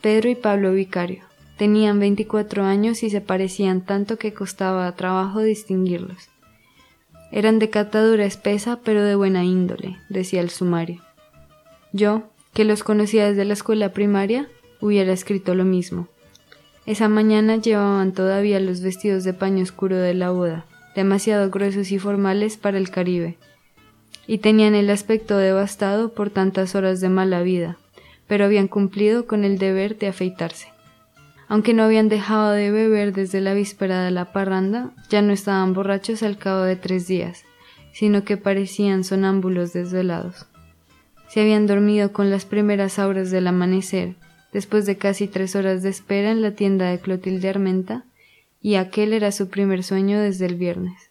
Pedro 0.00 0.30
y 0.30 0.36
Pablo 0.36 0.72
Vicario. 0.72 1.24
Tenían 1.56 2.00
veinticuatro 2.00 2.64
años 2.64 3.02
y 3.02 3.10
se 3.10 3.20
parecían 3.20 3.80
tanto 3.80 4.18
que 4.18 4.34
costaba 4.34 4.90
trabajo 4.96 5.40
distinguirlos. 5.40 6.28
Eran 7.30 7.58
de 7.58 7.70
catadura 7.70 8.24
espesa 8.24 8.80
pero 8.84 9.02
de 9.02 9.14
buena 9.14 9.44
índole, 9.44 9.96
decía 10.08 10.40
el 10.40 10.50
sumario. 10.50 11.02
Yo, 11.92 12.24
que 12.52 12.64
los 12.64 12.82
conocía 12.82 13.28
desde 13.28 13.44
la 13.44 13.54
escuela 13.54 13.92
primaria, 13.92 14.48
hubiera 14.80 15.12
escrito 15.12 15.54
lo 15.54 15.64
mismo. 15.64 16.08
Esa 16.86 17.08
mañana 17.08 17.56
llevaban 17.56 18.12
todavía 18.12 18.60
los 18.60 18.80
vestidos 18.80 19.24
de 19.24 19.32
paño 19.32 19.62
oscuro 19.62 19.96
de 19.96 20.14
la 20.14 20.30
boda, 20.30 20.66
demasiado 20.94 21.50
gruesos 21.50 21.90
y 21.92 21.98
formales 21.98 22.56
para 22.56 22.78
el 22.78 22.90
Caribe, 22.90 23.38
y 24.26 24.38
tenían 24.38 24.74
el 24.74 24.90
aspecto 24.90 25.38
devastado 25.38 26.12
por 26.12 26.30
tantas 26.30 26.74
horas 26.74 27.00
de 27.00 27.08
mala 27.08 27.42
vida, 27.42 27.78
pero 28.26 28.44
habían 28.44 28.68
cumplido 28.68 29.26
con 29.26 29.44
el 29.44 29.58
deber 29.58 29.98
de 29.98 30.08
afeitarse. 30.08 30.73
Aunque 31.48 31.74
no 31.74 31.82
habían 31.82 32.08
dejado 32.08 32.52
de 32.52 32.70
beber 32.70 33.12
desde 33.12 33.40
la 33.40 33.54
víspera 33.54 34.02
de 34.04 34.10
la 34.10 34.32
parranda, 34.32 34.92
ya 35.10 35.22
no 35.22 35.32
estaban 35.32 35.74
borrachos 35.74 36.22
al 36.22 36.38
cabo 36.38 36.62
de 36.62 36.76
tres 36.76 37.06
días, 37.06 37.44
sino 37.92 38.24
que 38.24 38.36
parecían 38.36 39.04
sonámbulos 39.04 39.72
desvelados. 39.72 40.46
Se 41.28 41.40
habían 41.40 41.66
dormido 41.66 42.12
con 42.12 42.30
las 42.30 42.44
primeras 42.44 42.98
auras 42.98 43.30
del 43.30 43.46
amanecer, 43.46 44.16
después 44.52 44.86
de 44.86 44.96
casi 44.96 45.26
tres 45.26 45.56
horas 45.56 45.82
de 45.82 45.90
espera 45.90 46.30
en 46.30 46.42
la 46.42 46.52
tienda 46.52 46.90
de 46.90 46.98
Clotilde 46.98 47.48
Armenta, 47.48 48.04
y 48.60 48.76
aquel 48.76 49.12
era 49.12 49.30
su 49.32 49.48
primer 49.48 49.82
sueño 49.82 50.18
desde 50.18 50.46
el 50.46 50.54
viernes. 50.54 51.10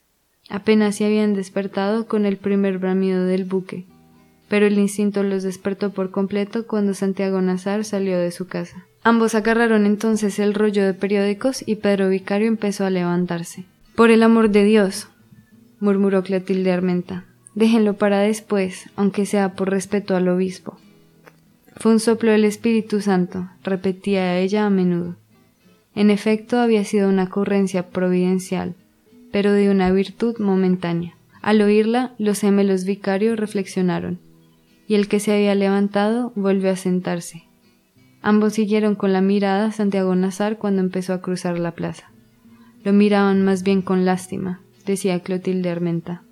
Apenas 0.50 0.96
se 0.96 1.06
habían 1.06 1.34
despertado 1.34 2.08
con 2.08 2.26
el 2.26 2.38
primer 2.38 2.80
bramido 2.80 3.26
del 3.26 3.46
buque, 3.46 3.86
pero 4.50 4.66
el 4.66 4.78
instinto 4.80 5.24
los 5.24 5.44
despertó 5.44 5.92
por 5.92 6.10
completo 6.12 6.68
cuando 6.68 6.94
Santiago 6.94 7.42
Nazar 7.42 7.86
salió 7.86 8.18
de 8.18 8.32
su 8.32 8.48
casa. 8.48 8.86
Ambos 9.06 9.36
agarraron 9.36 9.86
entonces 9.86 10.40
el 10.40 10.54
rollo 10.54 10.86
de 10.86 10.94
periódicos 10.94 11.64
y 11.66 11.76
Pedro 11.76 12.08
Vicario 12.08 12.48
empezó 12.48 12.86
a 12.86 12.90
levantarse. 12.90 13.66
Por 13.96 14.12
el 14.12 14.24
amor 14.24 14.50
de 14.50 14.64
Dios, 14.64 15.10
murmuró 15.82 16.24
Clotilde 16.24 16.72
Armenta, 16.72 17.26
déjenlo 17.54 17.96
para 17.96 18.20
después, 18.20 18.90
aunque 18.96 19.26
sea 19.26 19.56
por 19.56 19.70
respeto 19.70 20.16
al 20.16 20.30
obispo. 20.30 20.78
Fue 21.76 21.92
un 21.92 22.00
soplo 22.00 22.32
del 22.32 22.46
Espíritu 22.46 23.02
Santo, 23.02 23.50
repetía 23.62 24.40
ella 24.40 24.66
a 24.66 24.70
menudo. 24.70 25.18
En 25.96 26.10
efecto, 26.10 26.60
había 26.60 26.86
sido 26.86 27.10
una 27.10 27.26
ocurrencia 27.26 27.90
providencial, 27.90 28.74
pero 29.34 29.52
de 29.52 29.70
una 29.70 29.92
virtud 29.92 30.40
momentánea. 30.40 31.16
Al 31.42 31.62
oírla, 31.62 32.14
los 32.18 32.40
gemelos 32.40 32.86
vicarios 32.86 33.38
reflexionaron, 33.38 34.20
y 34.88 34.96
el 34.96 35.10
que 35.10 35.20
se 35.20 35.34
había 35.34 35.56
levantado 35.56 36.32
volvió 36.36 36.72
a 36.72 36.78
sentarse. 36.78 37.44
Ambos 38.24 38.54
siguieron 38.54 38.96
con 38.96 39.14
la 39.14 39.22
mirada 39.22 39.66
a 39.66 39.72
Santiago 39.72 40.16
Nazar 40.16 40.58
cuando 40.58 40.82
empezó 40.82 41.14
a 41.14 41.22
cruzar 41.22 41.60
la 41.60 41.72
plaza. 41.72 42.10
Lo 42.84 42.94
miraban 42.94 43.44
más 43.44 43.64
bien 43.64 43.82
con 43.82 44.06
lástima, 44.06 44.62
decía 44.86 45.20
Clotilde 45.20 45.70
Armenta. 45.70 46.24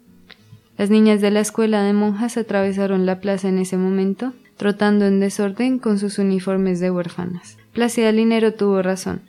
Las 0.77 0.89
niñas 0.89 1.21
de 1.21 1.31
la 1.31 1.41
escuela 1.41 1.83
de 1.83 1.93
monjas 1.93 2.37
atravesaron 2.37 3.05
la 3.05 3.19
plaza 3.19 3.49
en 3.49 3.59
ese 3.59 3.77
momento 3.77 4.33
trotando 4.61 5.07
en 5.07 5.19
desorden 5.19 5.79
con 5.79 5.97
sus 5.97 6.19
uniformes 6.19 6.79
de 6.79 6.91
huérfanas. 6.91 7.57
Plácida 7.73 8.11
Linero 8.11 8.53
tuvo 8.53 8.83
razón. 8.83 9.21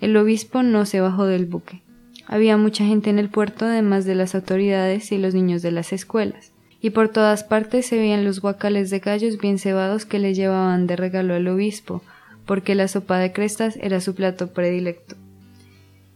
El 0.00 0.16
obispo 0.16 0.64
no 0.64 0.84
se 0.84 1.00
bajó 1.00 1.26
del 1.26 1.46
buque. 1.46 1.80
Había 2.26 2.56
mucha 2.56 2.84
gente 2.84 3.08
en 3.08 3.20
el 3.20 3.28
puerto, 3.28 3.66
además 3.66 4.04
de 4.04 4.16
las 4.16 4.34
autoridades 4.34 5.12
y 5.12 5.18
los 5.18 5.32
niños 5.32 5.62
de 5.62 5.70
las 5.70 5.92
escuelas, 5.92 6.50
y 6.80 6.90
por 6.90 7.08
todas 7.08 7.44
partes 7.44 7.86
se 7.86 7.98
veían 7.98 8.24
los 8.24 8.40
guacales 8.40 8.90
de 8.90 8.98
gallos 8.98 9.38
bien 9.38 9.58
cebados 9.60 10.06
que 10.06 10.18
le 10.18 10.34
llevaban 10.34 10.88
de 10.88 10.96
regalo 10.96 11.34
al 11.34 11.46
obispo, 11.46 12.02
porque 12.50 12.74
la 12.74 12.88
sopa 12.88 13.16
de 13.18 13.30
crestas 13.30 13.78
era 13.80 14.00
su 14.00 14.16
plato 14.16 14.48
predilecto. 14.48 15.14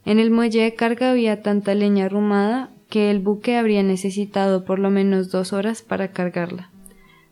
En 0.04 0.18
el 0.18 0.32
muelle 0.32 0.62
de 0.62 0.74
carga 0.74 1.12
había 1.12 1.42
tanta 1.42 1.76
leña 1.76 2.06
arrumada 2.06 2.70
que 2.88 3.12
el 3.12 3.20
buque 3.20 3.56
habría 3.56 3.84
necesitado 3.84 4.64
por 4.64 4.80
lo 4.80 4.90
menos 4.90 5.30
dos 5.30 5.52
horas 5.52 5.82
para 5.82 6.08
cargarla. 6.08 6.70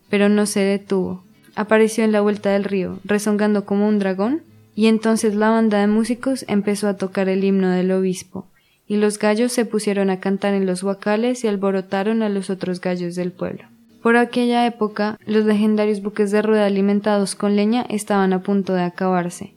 Pero 0.09 0.29
no 0.29 0.47
se 0.47 0.61
detuvo 0.61 1.25
apareció 1.57 2.05
en 2.05 2.12
la 2.12 2.21
vuelta 2.21 2.51
del 2.51 2.62
río, 2.62 3.01
rezongando 3.03 3.65
como 3.65 3.88
un 3.88 3.99
dragón, 3.99 4.43
y 4.77 4.87
entonces 4.87 5.35
la 5.35 5.51
banda 5.51 5.81
de 5.81 5.88
músicos 5.88 6.45
empezó 6.47 6.87
a 6.87 6.97
tocar 6.97 7.29
el 7.29 7.43
himno 7.43 7.71
del 7.71 7.91
obispo, 7.91 8.47
y 8.87 8.99
los 8.99 9.19
gallos 9.19 9.51
se 9.51 9.65
pusieron 9.65 10.11
a 10.11 10.21
cantar 10.21 10.55
en 10.55 10.65
los 10.65 10.85
huacales 10.85 11.43
y 11.43 11.49
alborotaron 11.49 12.23
a 12.23 12.29
los 12.29 12.51
otros 12.51 12.81
gallos 12.81 13.17
del 13.17 13.33
pueblo. 13.33 13.65
Por 14.03 14.17
aquella 14.17 14.67
época, 14.67 15.17
los 15.27 15.45
legendarios 15.45 16.03
buques 16.03 16.33
de 16.33 16.43
rueda 16.43 16.67
alimentados 16.67 17.37
con 17.37 17.55
leña 17.55 17.87
estaban 17.88 18.33
a 18.33 18.43
punto 18.43 18.75
de 18.75 18.83
acabarse, 18.83 19.55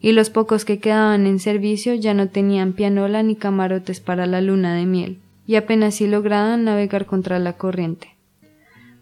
y 0.00 0.10
los 0.10 0.28
pocos 0.28 0.64
que 0.64 0.80
quedaban 0.80 1.24
en 1.26 1.38
servicio 1.38 1.94
ya 1.94 2.12
no 2.12 2.28
tenían 2.28 2.72
pianola 2.72 3.22
ni 3.22 3.36
camarotes 3.36 4.00
para 4.00 4.26
la 4.26 4.40
luna 4.40 4.74
de 4.74 4.86
miel, 4.86 5.18
y 5.46 5.54
apenas 5.54 5.94
si 5.94 6.08
lograban 6.08 6.64
navegar 6.64 7.06
contra 7.06 7.38
la 7.38 7.52
corriente. 7.52 8.16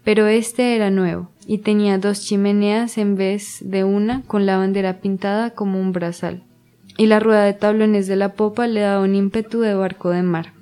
Pero 0.03 0.27
este 0.27 0.75
era 0.75 0.91
nuevo, 0.91 1.31
y 1.47 1.57
tenía 1.57 1.97
dos 1.97 2.21
chimeneas 2.21 2.99
en 2.99 3.15
vez 3.15 3.57
de 3.61 3.83
una 3.83 4.21
con 4.27 4.45
la 4.45 4.57
bandera 4.57 4.99
pintada 4.99 5.49
como 5.49 5.79
un 5.79 5.93
brazal, 5.93 6.43
y 6.95 7.07
la 7.07 7.19
rueda 7.19 7.43
de 7.43 7.53
tablones 7.53 8.05
de 8.05 8.17
la 8.17 8.33
popa 8.33 8.67
le 8.67 8.81
daba 8.81 9.03
un 9.03 9.15
ímpetu 9.15 9.61
de 9.61 9.73
barco 9.73 10.11
de 10.11 10.21
mar. 10.21 10.53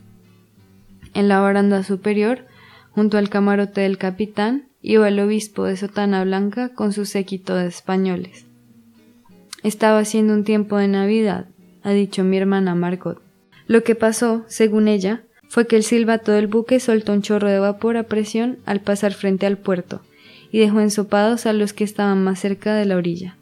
En 1.13 1.27
la 1.27 1.41
baranda 1.41 1.83
superior, 1.83 2.45
junto 2.93 3.17
al 3.17 3.29
camarote 3.29 3.82
del 3.82 3.97
capitán, 3.97 4.67
iba 4.82 5.08
el 5.08 5.19
obispo 5.19 5.65
de 5.65 5.77
sotana 5.77 6.23
blanca 6.23 6.69
con 6.69 6.93
su 6.93 7.06
séquito 7.06 7.56
de 7.56 7.67
españoles. 7.67 8.45
Estaba 9.63 9.99
haciendo 9.99 10.34
un 10.34 10.43
tiempo 10.43 10.77
de 10.77 10.88
Navidad, 10.88 11.47
ha 11.84 11.91
dicho 11.91 12.23
mi 12.23 12.38
hermana 12.38 12.75
Margot. 12.75 13.21
Lo 13.65 13.84
que 13.84 13.95
pasó, 13.95 14.43
según 14.47 14.88
ella, 14.88 15.23
fue 15.47 15.67
que 15.67 15.75
el 15.75 15.84
silbato 15.84 16.32
del 16.32 16.47
buque 16.47 16.79
soltó 16.79 17.13
un 17.13 17.21
chorro 17.21 17.47
de 17.47 17.60
vapor 17.60 17.97
a 17.97 18.03
presión 18.03 18.60
al 18.65 18.82
pasar 18.82 19.13
frente 19.13 19.45
al 19.45 19.58
puerto, 19.58 20.01
y 20.51 20.60
dejó 20.60 20.82
ensopados 20.82 21.45
a 21.45 21.53
los 21.53 21.73
que 21.73 21.84
estaban 21.84 22.23
más 22.23 22.39
cerca 22.39 22.75
de 22.75 22.86
la 22.86 22.97
orilla. 22.97 23.38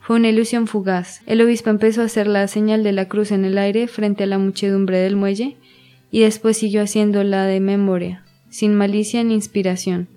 Fue 0.00 0.16
una 0.16 0.28
ilusión 0.28 0.66
fugaz. 0.66 1.22
El 1.26 1.40
obispo 1.40 1.70
empezó 1.70 2.02
a 2.02 2.04
hacer 2.04 2.28
la 2.28 2.46
señal 2.48 2.84
de 2.84 2.92
la 2.92 3.08
cruz 3.08 3.32
en 3.32 3.44
el 3.44 3.58
aire 3.58 3.88
frente 3.88 4.24
a 4.24 4.26
la 4.26 4.38
muchedumbre 4.38 4.98
del 4.98 5.16
muelle, 5.16 5.56
y 6.10 6.20
después 6.20 6.56
siguió 6.56 6.82
haciéndola 6.82 7.46
de 7.46 7.60
memoria, 7.60 8.25
sin 8.56 8.74
malicia 8.74 9.22
ni 9.22 9.34
inspiración, 9.34 10.08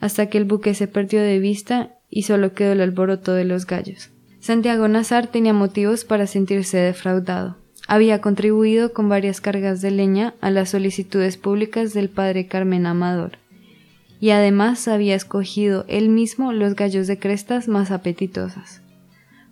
hasta 0.00 0.26
que 0.26 0.38
el 0.38 0.46
buque 0.46 0.72
se 0.72 0.88
perdió 0.88 1.20
de 1.20 1.38
vista 1.38 1.90
y 2.08 2.22
solo 2.22 2.54
quedó 2.54 2.72
el 2.72 2.80
alboroto 2.80 3.34
de 3.34 3.44
los 3.44 3.66
gallos. 3.66 4.08
Santiago 4.40 4.88
Nazar 4.88 5.26
tenía 5.26 5.52
motivos 5.52 6.06
para 6.06 6.26
sentirse 6.26 6.78
defraudado. 6.78 7.58
Había 7.86 8.22
contribuido 8.22 8.94
con 8.94 9.10
varias 9.10 9.42
cargas 9.42 9.82
de 9.82 9.90
leña 9.90 10.32
a 10.40 10.50
las 10.50 10.70
solicitudes 10.70 11.36
públicas 11.36 11.92
del 11.92 12.08
padre 12.08 12.46
Carmen 12.46 12.86
Amador 12.86 13.32
y 14.20 14.30
además 14.30 14.88
había 14.88 15.14
escogido 15.14 15.84
él 15.88 16.08
mismo 16.08 16.52
los 16.54 16.74
gallos 16.76 17.08
de 17.08 17.18
crestas 17.18 17.68
más 17.68 17.90
apetitosas. 17.90 18.80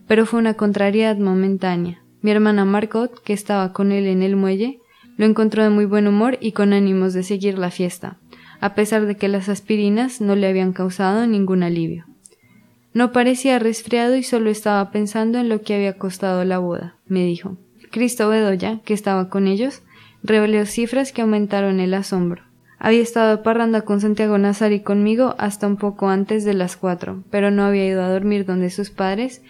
Pero 0.08 0.24
fue 0.24 0.40
una 0.40 0.54
contrariedad 0.54 1.18
momentánea. 1.18 2.02
Mi 2.22 2.30
hermana 2.30 2.64
Margot, 2.64 3.22
que 3.22 3.34
estaba 3.34 3.74
con 3.74 3.92
él 3.92 4.06
en 4.06 4.22
el 4.22 4.36
muelle, 4.36 4.80
lo 5.16 5.26
encontró 5.26 5.62
de 5.62 5.68
muy 5.68 5.84
buen 5.84 6.06
humor 6.06 6.38
y 6.40 6.52
con 6.52 6.72
ánimos 6.72 7.12
de 7.12 7.24
seguir 7.24 7.58
la 7.58 7.70
fiesta, 7.70 8.19
a 8.60 8.74
pesar 8.74 9.06
de 9.06 9.16
que 9.16 9.28
las 9.28 9.48
aspirinas 9.48 10.20
no 10.20 10.36
le 10.36 10.46
habían 10.46 10.72
causado 10.72 11.26
ningún 11.26 11.62
alivio. 11.62 12.06
No 12.92 13.12
parecía 13.12 13.58
resfriado 13.58 14.16
y 14.16 14.22
solo 14.22 14.50
estaba 14.50 14.90
pensando 14.90 15.38
en 15.38 15.48
lo 15.48 15.62
que 15.62 15.74
había 15.74 15.96
costado 15.96 16.44
la 16.44 16.58
boda, 16.58 16.96
me 17.06 17.24
dijo. 17.24 17.56
Cristo 17.90 18.28
Bedoya, 18.28 18.80
que 18.84 18.94
estaba 18.94 19.28
con 19.28 19.46
ellos, 19.46 19.82
reveló 20.22 20.66
cifras 20.66 21.12
que 21.12 21.22
aumentaron 21.22 21.80
el 21.80 21.94
asombro. 21.94 22.42
Había 22.78 23.02
estado 23.02 23.42
parranda 23.42 23.82
con 23.82 24.00
Santiago 24.00 24.38
Nazar 24.38 24.72
y 24.72 24.80
conmigo 24.80 25.34
hasta 25.38 25.66
un 25.66 25.76
poco 25.76 26.08
antes 26.08 26.44
de 26.44 26.54
las 26.54 26.76
cuatro, 26.76 27.24
pero 27.30 27.50
no 27.50 27.64
había 27.64 27.86
ido 27.86 28.02
a 28.02 28.08
dormir 28.08 28.46
donde 28.46 28.70
sus 28.70 28.90
padres, 28.90 29.42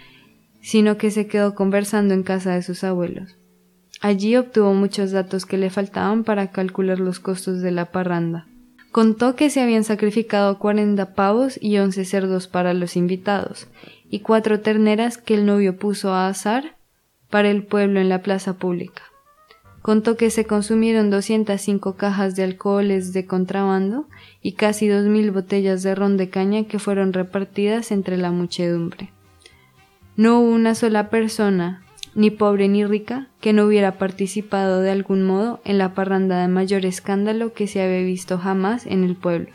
sino 0.60 0.98
que 0.98 1.10
se 1.10 1.26
quedó 1.26 1.54
conversando 1.54 2.12
en 2.12 2.22
casa 2.22 2.54
de 2.54 2.62
sus 2.62 2.84
abuelos. 2.84 3.36
Allí 4.00 4.36
obtuvo 4.36 4.74
muchos 4.74 5.12
datos 5.12 5.46
que 5.46 5.58
le 5.58 5.70
faltaban 5.70 6.24
para 6.24 6.50
calcular 6.50 6.98
los 6.98 7.20
costos 7.20 7.60
de 7.60 7.70
la 7.70 7.86
parranda. 7.86 8.46
Contó 8.90 9.36
que 9.36 9.50
se 9.50 9.60
habían 9.60 9.84
sacrificado 9.84 10.58
cuarenta 10.58 11.14
pavos 11.14 11.58
y 11.62 11.78
once 11.78 12.04
cerdos 12.04 12.48
para 12.48 12.74
los 12.74 12.96
invitados, 12.96 13.68
y 14.10 14.20
cuatro 14.20 14.60
terneras 14.60 15.16
que 15.16 15.34
el 15.34 15.46
novio 15.46 15.76
puso 15.76 16.12
a 16.12 16.26
asar 16.26 16.76
para 17.30 17.50
el 17.50 17.62
pueblo 17.62 18.00
en 18.00 18.08
la 18.08 18.22
plaza 18.22 18.54
pública. 18.54 19.02
Contó 19.80 20.16
que 20.16 20.30
se 20.30 20.44
consumieron 20.44 21.08
205 21.08 21.94
cajas 21.94 22.34
de 22.34 22.42
alcoholes 22.42 23.12
de 23.12 23.26
contrabando 23.26 24.06
y 24.42 24.52
casi 24.52 24.88
dos 24.88 25.06
mil 25.06 25.30
botellas 25.30 25.82
de 25.82 25.94
ron 25.94 26.16
de 26.16 26.28
caña 26.28 26.64
que 26.64 26.80
fueron 26.80 27.12
repartidas 27.12 27.92
entre 27.92 28.18
la 28.18 28.32
muchedumbre. 28.32 29.10
No 30.16 30.40
hubo 30.40 30.50
una 30.50 30.74
sola 30.74 31.08
persona, 31.08 31.82
ni 32.14 32.30
pobre 32.30 32.68
ni 32.68 32.84
rica, 32.84 33.28
que 33.40 33.52
no 33.52 33.64
hubiera 33.64 33.98
participado 33.98 34.80
de 34.80 34.90
algún 34.90 35.22
modo 35.22 35.60
en 35.64 35.78
la 35.78 35.94
parranda 35.94 36.40
de 36.40 36.48
mayor 36.48 36.84
escándalo 36.84 37.52
que 37.52 37.66
se 37.66 37.82
había 37.82 38.02
visto 38.02 38.38
jamás 38.38 38.86
en 38.86 39.04
el 39.04 39.16
pueblo. 39.16 39.50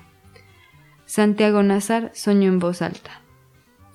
Santiago 1.06 1.62
Nazar 1.64 2.12
soñó 2.14 2.48
en 2.48 2.60
voz 2.60 2.82
alta. 2.82 3.22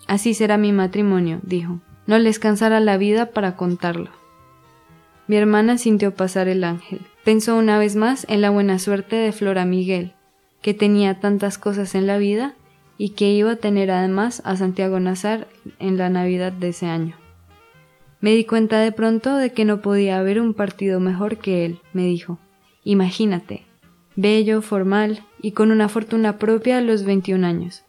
Así 0.07 0.35
será 0.35 0.59
mi 0.59 0.73
matrimonio, 0.73 1.41
dijo. 1.43 1.81
No 2.07 2.19
les 2.19 2.39
cansará 2.39 2.81
la 2.81 2.97
vida 2.97 3.31
para 3.31 3.57
contarlo. 3.57 4.11
Mi 5.27 5.37
hermana 5.37 5.79
sintió 5.79 6.15
pasar 6.15 6.49
el 6.49 6.65
ángel. 6.65 7.01
Pensó 7.25 7.57
una 7.57 7.79
vez 7.79 7.95
más 7.95 8.27
en 8.29 8.41
la 8.41 8.51
buena 8.51 8.79
suerte 8.79 9.17
de 9.17 9.31
Flora 9.33 9.65
Miguel, 9.65 10.15
que 10.63 10.75
tenía 10.75 11.21
tantas 11.21 11.59
cosas 11.59 11.95
en 11.95 12.07
la 12.07 12.19
vida 12.19 12.55
y 12.99 13.11
que 13.11 13.31
iba 13.31 13.53
a 13.53 13.57
tener 13.57 13.91
además 13.91 14.43
a 14.45 14.57
Santiago 14.57 14.99
Nazar 14.99 15.47
en 15.79 15.99
la 15.99 16.09
Navidad 16.09 16.53
de 16.53 16.71
ese 16.71 16.87
año. 16.87 17.20
Me 18.21 18.33
di 18.33 18.45
cuenta 18.45 18.81
de 18.81 18.93
pronto 18.93 19.37
de 19.37 19.53
que 19.53 19.65
no 19.65 19.81
podía 19.81 20.19
haber 20.19 20.41
un 20.41 20.53
partido 20.53 21.01
mejor 21.01 21.39
que 21.39 21.65
él, 21.65 21.81
me 21.93 22.05
dijo. 22.05 22.39
Imagínate, 22.85 23.65
bello, 24.15 24.61
formal 24.61 25.25
y 25.41 25.53
con 25.53 25.71
una 25.71 25.89
fortuna 25.89 26.39
propia 26.39 26.79
a 26.79 26.83
los 26.83 27.05
21 27.05 27.47
años. 27.47 27.85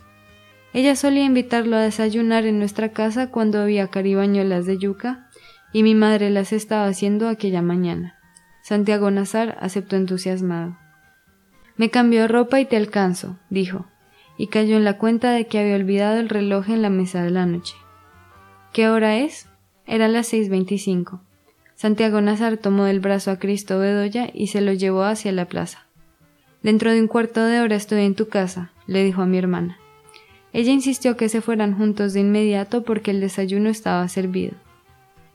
Ella 0.74 0.96
solía 0.96 1.26
invitarlo 1.26 1.76
a 1.76 1.82
desayunar 1.82 2.46
en 2.46 2.60
nuestra 2.60 2.90
casa 2.94 3.30
cuando 3.30 3.60
había 3.60 3.88
caribañolas 3.88 4.66
de 4.66 4.78
yuca 4.78 5.30
y 5.74 5.84
mi 5.84 5.96
madre 5.96 6.30
las 6.30 6.54
estaba 6.54 6.86
haciendo 6.86 7.28
aquella 7.28 7.62
mañana. 7.62 8.18
Santiago 8.62 9.12
Nazar 9.12 9.58
aceptó 9.60 9.98
entusiasmado. 9.98 10.78
Me 11.76 11.90
cambio 11.90 12.28
ropa 12.28 12.60
y 12.62 12.66
te 12.66 12.78
alcanzo, 12.78 13.38
dijo, 13.50 13.86
y 14.38 14.48
cayó 14.48 14.78
en 14.78 14.86
la 14.86 14.98
cuenta 14.98 15.32
de 15.32 15.48
que 15.48 15.60
había 15.60 15.76
olvidado 15.76 16.20
el 16.20 16.30
reloj 16.30 16.70
en 16.70 16.82
la 16.82 16.90
mesa 16.90 17.22
de 17.24 17.32
la 17.32 17.46
noche. 17.46 17.76
¿Qué 18.72 18.88
hora 18.88 19.18
es? 19.18 19.51
Eran 19.92 20.14
las 20.14 20.28
seis 20.28 20.48
veinticinco. 20.48 21.20
Santiago 21.76 22.22
Nazar 22.22 22.56
tomó 22.56 22.86
del 22.86 23.02
brazo 23.02 23.30
a 23.30 23.40
Cristo 23.40 23.78
Bedoya 23.78 24.30
y 24.34 24.48
se 24.48 24.62
lo 24.62 24.72
llevó 24.72 25.04
hacia 25.04 25.34
la 25.34 25.50
plaza. 25.50 25.86
Dentro 26.64 26.94
de 26.94 27.02
un 27.02 27.10
cuarto 27.10 27.44
de 27.44 27.60
hora 27.60 27.76
estoy 27.76 28.06
en 28.06 28.16
tu 28.16 28.30
casa, 28.30 28.72
le 28.88 29.04
dijo 29.04 29.22
a 29.22 29.26
mi 29.26 29.38
hermana. 29.38 29.80
Ella 30.54 30.72
insistió 30.72 31.18
que 31.18 31.28
se 31.28 31.42
fueran 31.42 31.78
juntos 31.78 32.14
de 32.14 32.22
inmediato 32.22 32.84
porque 32.84 33.12
el 33.12 33.20
desayuno 33.20 33.68
estaba 33.68 34.08
servido. 34.08 34.54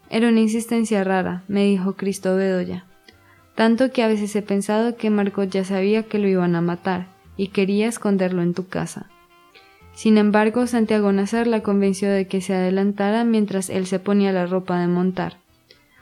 Era 0.09 0.31
una 0.31 0.41
insistencia 0.41 1.05
rara, 1.05 1.45
me 1.49 1.67
dijo 1.67 1.93
Cristo 1.93 2.35
Bedoya. 2.35 2.87
Tanto 3.57 3.93
que 3.93 4.03
a 4.03 4.09
veces 4.09 4.35
he 4.37 4.41
pensado 4.41 4.97
que 4.97 5.11
Marcos 5.11 5.51
ya 5.51 5.67
sabía 5.67 6.05
que 6.05 6.19
lo 6.19 6.29
iban 6.29 6.57
a 6.57 6.63
matar 6.63 7.09
y 7.37 7.49
quería 7.49 7.89
esconderlo 7.89 8.41
en 8.41 8.55
tu 8.55 8.69
casa. 8.69 9.11
Sin 9.97 10.19
embargo, 10.19 10.67
Santiago 10.67 11.11
Nazar 11.11 11.47
la 11.47 11.63
convenció 11.63 12.11
de 12.11 12.29
que 12.29 12.43
se 12.43 12.55
adelantara 12.55 13.25
mientras 13.25 13.71
él 13.71 13.87
se 13.87 13.99
ponía 13.99 14.31
la 14.31 14.45
ropa 14.45 14.79
de 14.79 14.89
montar, 14.89 15.39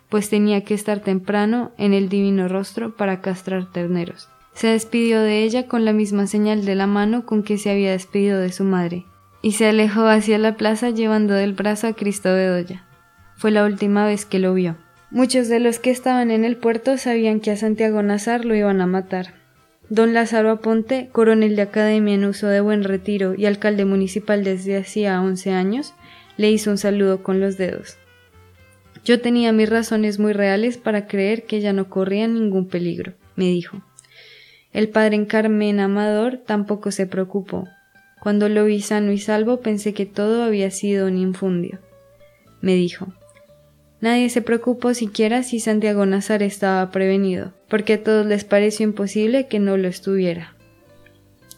pues 0.08 0.28
tenía 0.28 0.64
que 0.64 0.74
estar 0.74 0.98
temprano 0.98 1.70
en 1.78 1.94
el 1.94 2.08
divino 2.08 2.48
rostro 2.48 2.96
para 2.96 3.20
castrar 3.20 3.70
terneros. 3.70 4.28
Se 4.52 4.66
despidió 4.66 5.20
de 5.20 5.44
ella 5.44 5.68
con 5.68 5.84
la 5.84 5.92
misma 5.92 6.26
señal 6.26 6.64
de 6.64 6.74
la 6.74 6.88
mano 6.88 7.24
con 7.24 7.44
que 7.44 7.56
se 7.56 7.70
había 7.70 7.92
despedido 7.92 8.40
de 8.40 8.50
su 8.50 8.64
madre, 8.64 9.04
y 9.42 9.52
se 9.52 9.68
alejó 9.68 10.08
hacia 10.08 10.38
la 10.38 10.56
plaza 10.56 10.90
llevando 10.90 11.34
del 11.34 11.52
brazo 11.52 11.86
a 11.86 11.92
Cristo 11.92 12.30
Bedoya. 12.30 12.84
Fue 13.36 13.52
la 13.52 13.64
última 13.64 14.06
vez 14.06 14.26
que 14.26 14.40
lo 14.40 14.54
vio. 14.54 14.76
Muchos 15.12 15.46
de 15.46 15.60
los 15.60 15.78
que 15.78 15.92
estaban 15.92 16.32
en 16.32 16.44
el 16.44 16.56
puerto 16.56 16.98
sabían 16.98 17.38
que 17.38 17.52
a 17.52 17.56
Santiago 17.56 18.02
Nazar 18.02 18.44
lo 18.44 18.56
iban 18.56 18.80
a 18.80 18.88
matar. 18.88 19.43
Don 19.94 20.12
Lázaro 20.12 20.50
Aponte, 20.50 21.08
coronel 21.12 21.54
de 21.54 21.62
academia 21.62 22.14
en 22.14 22.24
uso 22.24 22.48
de 22.48 22.60
buen 22.60 22.82
retiro 22.82 23.36
y 23.36 23.46
alcalde 23.46 23.84
municipal 23.84 24.42
desde 24.42 24.76
hacía 24.76 25.20
once 25.20 25.52
años, 25.52 25.94
le 26.36 26.50
hizo 26.50 26.72
un 26.72 26.78
saludo 26.78 27.22
con 27.22 27.38
los 27.38 27.58
dedos. 27.58 27.96
Yo 29.04 29.20
tenía 29.20 29.52
mis 29.52 29.70
razones 29.70 30.18
muy 30.18 30.32
reales 30.32 30.78
para 30.78 31.06
creer 31.06 31.44
que 31.44 31.60
ya 31.60 31.72
no 31.72 31.90
corría 31.90 32.26
ningún 32.26 32.66
peligro, 32.66 33.12
me 33.36 33.44
dijo. 33.44 33.84
El 34.72 34.88
padre 34.88 35.28
Carmen 35.28 35.78
Amador 35.78 36.38
tampoco 36.38 36.90
se 36.90 37.06
preocupó. 37.06 37.68
Cuando 38.20 38.48
lo 38.48 38.64
vi 38.64 38.80
sano 38.80 39.12
y 39.12 39.18
salvo 39.18 39.60
pensé 39.60 39.94
que 39.94 40.06
todo 40.06 40.42
había 40.42 40.72
sido 40.72 41.06
un 41.06 41.18
infundio. 41.18 41.78
Me 42.60 42.74
dijo 42.74 43.14
Nadie 44.00 44.28
se 44.28 44.42
preocupó 44.42 44.92
siquiera 44.92 45.42
si 45.42 45.60
Santiago 45.60 46.04
Nazar 46.04 46.42
estaba 46.42 46.90
prevenido, 46.90 47.52
porque 47.68 47.94
a 47.94 48.02
todos 48.02 48.26
les 48.26 48.44
pareció 48.44 48.84
imposible 48.84 49.46
que 49.46 49.58
no 49.58 49.76
lo 49.76 49.88
estuviera. 49.88 50.54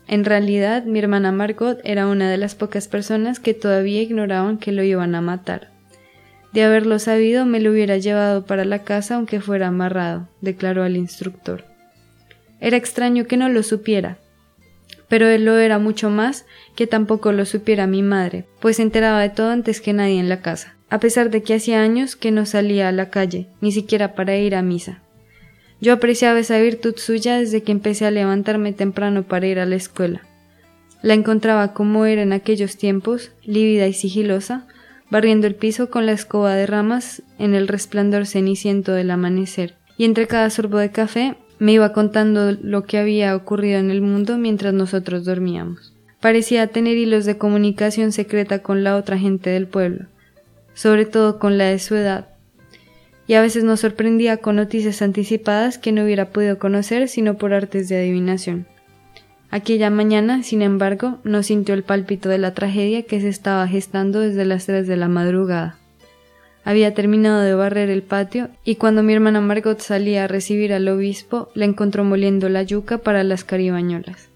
En 0.07 0.25
realidad, 0.25 0.85
mi 0.85 1.01
hermana 1.01 1.33
Margot 1.33 1.81
era 1.83 2.07
una 2.07 2.31
de 2.31 2.37
las 2.37 2.55
pocas 2.55 2.87
personas 2.87 3.41
que 3.41 3.55
todavía 3.55 4.03
ignoraban 4.03 4.59
que 4.59 4.71
lo 4.71 4.85
iban 4.85 5.17
a 5.17 5.21
matar. 5.21 5.73
De 6.53 6.63
haberlo 6.63 7.01
sabido, 7.01 7.45
me 7.45 7.61
lo 7.61 7.73
hubiera 7.73 7.97
llevado 7.97 8.47
para 8.47 8.65
la 8.65 8.85
casa 8.85 9.17
aunque 9.17 9.41
fuera 9.41 9.67
amarrado, 9.67 10.29
declaró 10.41 10.85
al 10.85 10.97
instructor. 10.97 11.65
Era 12.61 12.77
extraño 12.77 13.27
que 13.27 13.37
no 13.37 13.49
lo 13.49 13.65
supiera, 13.65 14.19
pero 15.09 15.27
él 15.27 15.45
lo 15.45 15.59
era 15.59 15.79
mucho 15.79 16.09
más 16.09 16.47
que 16.77 16.87
tampoco 16.87 17.33
lo 17.33 17.45
supiera 17.45 17.89
mi 17.89 18.03
madre, 18.03 18.45
pues 18.61 18.77
se 18.77 18.83
enteraba 18.83 19.21
de 19.21 19.31
todo 19.31 19.51
antes 19.51 19.81
que 19.81 19.93
nadie 19.93 20.21
en 20.21 20.29
la 20.29 20.41
casa 20.41 20.76
a 20.89 21.01
pesar 21.01 21.31
de 21.31 21.43
que 21.43 21.55
hacía 21.55 21.83
años 21.83 22.17
que 22.17 22.31
no 22.31 22.47
salía 22.47 22.89
a 22.89 22.93
la 22.93 23.11
calle, 23.11 23.49
ni 23.61 23.73
siquiera 23.73 24.15
para 24.15 24.37
ir 24.37 24.55
a 24.55 24.63
misa. 24.63 25.03
Yo 25.81 25.93
apreciaba 25.93 26.39
esa 26.39 26.59
virtud 26.59 26.95
suya 26.97 27.39
desde 27.39 27.63
que 27.63 27.73
empecé 27.73 28.07
a 28.07 28.11
levantarme 28.11 28.73
temprano 28.73 29.25
para 29.25 29.47
ir 29.47 29.59
a 29.59 29.67
la 29.67 29.77
escuela. 29.77 30.23
La 31.03 31.15
encontraba 31.15 31.75
como 31.75 32.07
era 32.07 32.23
en 32.23 32.33
aquellos 32.33 32.77
tiempos, 32.77 33.33
lívida 33.45 33.87
y 33.87 33.93
sigilosa, 33.93 34.67
barriendo 35.11 35.47
el 35.47 35.55
piso 35.55 35.91
con 35.91 36.07
la 36.07 36.13
escoba 36.13 36.55
de 36.55 36.67
ramas 36.67 37.23
en 37.39 37.55
el 37.55 37.69
resplandor 37.69 38.27
ceniciento 38.27 38.93
del 38.93 39.11
amanecer, 39.11 39.75
y 39.99 40.05
entre 40.05 40.27
cada 40.27 40.51
sorbo 40.51 40.79
de 40.79 40.91
café 40.91 41.37
me 41.59 41.73
iba 41.73 41.93
contando 41.93 42.53
lo 42.53 42.85
que 42.85 42.99
había 42.99 43.35
ocurrido 43.37 43.79
en 43.79 43.91
el 43.91 44.03
mundo 44.03 44.39
mientras 44.39 44.73
nosotros 44.73 45.25
dormíamos. 45.25 45.93
Parecía 46.21 46.67
tener 46.69 46.97
hilos 46.97 47.25
de 47.25 47.39
comunicación 47.39 48.13
secreta 48.13 48.61
con 48.63 48.83
la 48.83 48.97
otra 48.97 49.19
gente 49.19 49.51
del 49.51 49.67
pueblo 49.67 50.07
sobre 50.77 51.07
todo 51.07 51.39
con 51.39 51.57
la 51.57 51.65
de 51.65 51.79
su 51.79 51.97
edad, 51.97 52.29
y 53.27 53.35
a 53.35 53.41
veces 53.41 53.65
nos 53.65 53.81
sorprendía 53.81 54.37
con 54.37 54.57
noticias 54.57 55.01
anticipadas 55.01 55.79
que 55.79 55.91
no 55.91 56.05
hubiera 56.05 56.27
podido 56.27 56.59
conocer 56.59 57.09
sino 57.09 57.39
por 57.39 57.55
artes 57.55 57.89
de 57.89 57.97
adivinación. 57.97 58.67
Aquella 59.51 59.89
mañana, 59.89 60.43
sin 60.43 60.61
embargo, 60.61 61.19
no 61.25 61.43
sintió 61.43 61.75
el 61.75 61.83
pálpito 61.83 62.29
de 62.29 62.39
la 62.39 62.53
tragedia 62.53 63.03
que 63.05 63.21
se 63.23 63.29
estaba 63.31 63.67
gestando 63.67 64.21
desde 64.21 64.45
las 64.45 64.67
tres 64.67 64.87
de 64.87 64.97
la 64.97 65.09
madrugada. 65.09 65.79
Había 66.63 66.93
terminado 66.93 67.41
de 67.41 67.55
barrer 67.55 67.89
el 67.89 68.03
patio 68.03 68.51
y 68.63 68.75
cuando 68.75 69.03
mi 69.03 69.15
hermana 69.15 69.41
Margot 69.41 69.81
salía 69.81 70.25
a 70.25 70.29
recibir 70.29 70.75
al 70.75 70.89
obispo, 70.89 71.49
la 71.55 71.65
encontró 71.65 72.05
moliendo 72.05 72.51
la 72.51 72.63
yuca 72.65 72.99
para 72.99 73.25
las 73.25 73.45
caribañolas. 73.45 74.29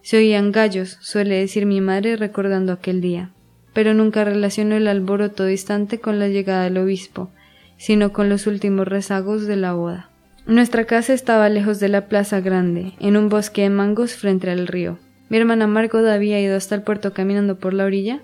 Se 0.00 0.16
oían 0.16 0.52
gallos, 0.52 0.96
suele 1.02 1.34
decir 1.34 1.66
mi 1.66 1.82
madre 1.82 2.16
recordando 2.16 2.72
aquel 2.72 3.00
día 3.02 3.32
pero 3.76 3.92
nunca 3.92 4.24
relacionó 4.24 4.74
el 4.74 4.88
alboroto 4.88 5.44
distante 5.44 6.00
con 6.00 6.18
la 6.18 6.28
llegada 6.28 6.64
del 6.64 6.78
obispo, 6.78 7.28
sino 7.76 8.10
con 8.10 8.30
los 8.30 8.46
últimos 8.46 8.88
rezagos 8.88 9.46
de 9.46 9.56
la 9.56 9.74
boda. 9.74 10.08
Nuestra 10.46 10.86
casa 10.86 11.12
estaba 11.12 11.50
lejos 11.50 11.78
de 11.78 11.90
la 11.90 12.08
plaza 12.08 12.40
grande, 12.40 12.94
en 13.00 13.18
un 13.18 13.28
bosque 13.28 13.60
de 13.60 13.68
mangos 13.68 14.14
frente 14.14 14.50
al 14.50 14.66
río. 14.66 14.98
Mi 15.28 15.36
hermana 15.36 15.66
Margot 15.66 16.06
había 16.06 16.40
ido 16.40 16.56
hasta 16.56 16.74
el 16.74 16.84
puerto 16.84 17.12
caminando 17.12 17.58
por 17.58 17.74
la 17.74 17.84
orilla, 17.84 18.22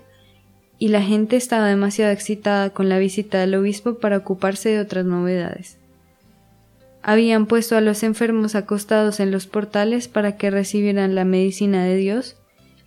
y 0.79 0.87
la 0.87 1.03
gente 1.03 1.35
estaba 1.35 1.67
demasiado 1.67 2.11
excitada 2.11 2.71
con 2.71 2.89
la 2.89 2.97
visita 2.97 3.37
del 3.37 3.53
obispo 3.53 3.99
para 3.99 4.17
ocuparse 4.17 4.69
de 4.69 4.79
otras 4.79 5.05
novedades. 5.05 5.77
Habían 7.03 7.45
puesto 7.45 7.77
a 7.77 7.81
los 7.81 8.01
enfermos 8.01 8.55
acostados 8.55 9.19
en 9.19 9.29
los 9.29 9.45
portales 9.45 10.07
para 10.07 10.35
que 10.35 10.49
recibieran 10.49 11.13
la 11.13 11.25
medicina 11.25 11.83
de 11.83 11.95
Dios, 11.95 12.37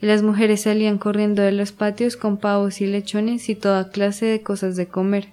y 0.00 0.06
las 0.06 0.22
mujeres 0.22 0.62
salían 0.62 0.98
corriendo 0.98 1.42
de 1.42 1.52
los 1.52 1.72
patios 1.72 2.16
con 2.16 2.36
pavos 2.36 2.80
y 2.80 2.86
lechones 2.86 3.48
y 3.48 3.54
toda 3.54 3.90
clase 3.90 4.26
de 4.26 4.42
cosas 4.42 4.76
de 4.76 4.86
comer, 4.86 5.28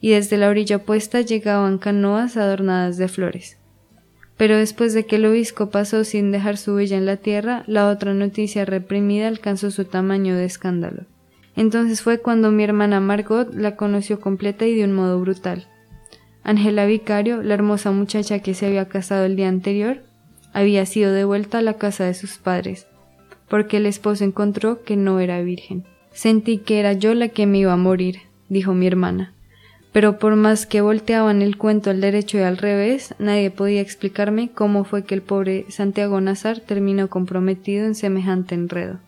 y 0.00 0.10
desde 0.10 0.36
la 0.36 0.48
orilla 0.48 0.76
opuesta 0.76 1.20
llegaban 1.22 1.78
canoas 1.78 2.36
adornadas 2.36 2.98
de 2.98 3.08
flores. 3.08 3.58
Pero 4.36 4.56
después 4.58 4.92
de 4.94 5.06
que 5.06 5.16
el 5.16 5.26
obispo 5.26 5.70
pasó 5.70 6.04
sin 6.04 6.32
dejar 6.32 6.56
su 6.56 6.74
huella 6.74 6.96
en 6.96 7.06
la 7.06 7.16
tierra, 7.16 7.62
la 7.66 7.88
otra 7.88 8.14
noticia 8.14 8.64
reprimida 8.64 9.28
alcanzó 9.28 9.70
su 9.70 9.84
tamaño 9.84 10.36
de 10.36 10.44
escándalo. 10.44 11.06
Entonces 11.56 12.02
fue 12.02 12.18
cuando 12.18 12.50
mi 12.50 12.64
hermana 12.64 13.00
Margot 13.00 13.54
la 13.54 13.76
conoció 13.76 14.20
completa 14.20 14.66
y 14.66 14.74
de 14.74 14.84
un 14.84 14.92
modo 14.92 15.20
brutal. 15.20 15.68
Ángela 16.42 16.84
Vicario, 16.84 17.42
la 17.42 17.54
hermosa 17.54 17.92
muchacha 17.92 18.40
que 18.40 18.54
se 18.54 18.66
había 18.66 18.88
casado 18.88 19.24
el 19.24 19.36
día 19.36 19.48
anterior, 19.48 20.02
había 20.52 20.84
sido 20.84 21.12
devuelta 21.12 21.58
a 21.58 21.62
la 21.62 21.74
casa 21.74 22.04
de 22.04 22.14
sus 22.14 22.38
padres, 22.38 22.86
porque 23.48 23.78
el 23.78 23.86
esposo 23.86 24.24
encontró 24.24 24.82
que 24.82 24.96
no 24.96 25.20
era 25.20 25.40
virgen. 25.42 25.84
Sentí 26.12 26.58
que 26.58 26.80
era 26.80 26.92
yo 26.92 27.14
la 27.14 27.28
que 27.28 27.46
me 27.46 27.58
iba 27.58 27.72
a 27.72 27.76
morir, 27.76 28.20
dijo 28.48 28.74
mi 28.74 28.86
hermana. 28.86 29.32
Pero 29.92 30.18
por 30.18 30.34
más 30.34 30.66
que 30.66 30.80
volteaban 30.80 31.40
el 31.40 31.56
cuento 31.56 31.90
al 31.90 32.00
derecho 32.00 32.38
y 32.38 32.42
al 32.42 32.56
revés, 32.56 33.14
nadie 33.18 33.50
podía 33.50 33.80
explicarme 33.80 34.48
cómo 34.48 34.84
fue 34.84 35.04
que 35.04 35.14
el 35.14 35.22
pobre 35.22 35.66
Santiago 35.68 36.20
Nazar 36.20 36.60
terminó 36.60 37.08
comprometido 37.08 37.86
en 37.86 37.94
semejante 37.94 38.54
enredo. 38.54 38.98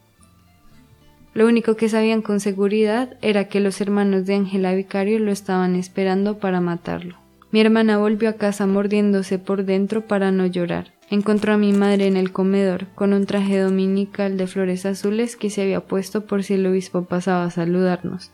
Lo 1.34 1.46
único 1.46 1.76
que 1.76 1.88
sabían 1.88 2.22
con 2.22 2.40
seguridad 2.40 3.18
era 3.20 3.48
que 3.48 3.60
los 3.60 3.80
hermanos 3.80 4.24
de 4.26 4.36
Ángela 4.36 4.74
Vicario 4.74 5.18
lo 5.18 5.30
estaban 5.30 5.76
esperando 5.76 6.38
para 6.38 6.60
matarlo. 6.60 7.16
Mi 7.50 7.60
hermana 7.60 7.98
volvió 7.98 8.30
a 8.30 8.34
casa 8.34 8.66
mordiéndose 8.66 9.38
por 9.38 9.64
dentro 9.64 10.06
para 10.06 10.32
no 10.32 10.46
llorar. 10.46 10.95
Encontró 11.08 11.52
a 11.52 11.58
mi 11.58 11.72
madre 11.72 12.06
en 12.06 12.16
el 12.16 12.32
comedor, 12.32 12.88
con 12.94 13.12
un 13.12 13.26
traje 13.26 13.58
dominical 13.58 14.36
de 14.36 14.48
flores 14.48 14.84
azules 14.86 15.36
que 15.36 15.50
se 15.50 15.62
había 15.62 15.80
puesto 15.80 16.26
por 16.26 16.42
si 16.42 16.54
el 16.54 16.66
obispo 16.66 17.04
pasaba 17.04 17.44
a 17.44 17.50
saludarnos, 17.50 18.32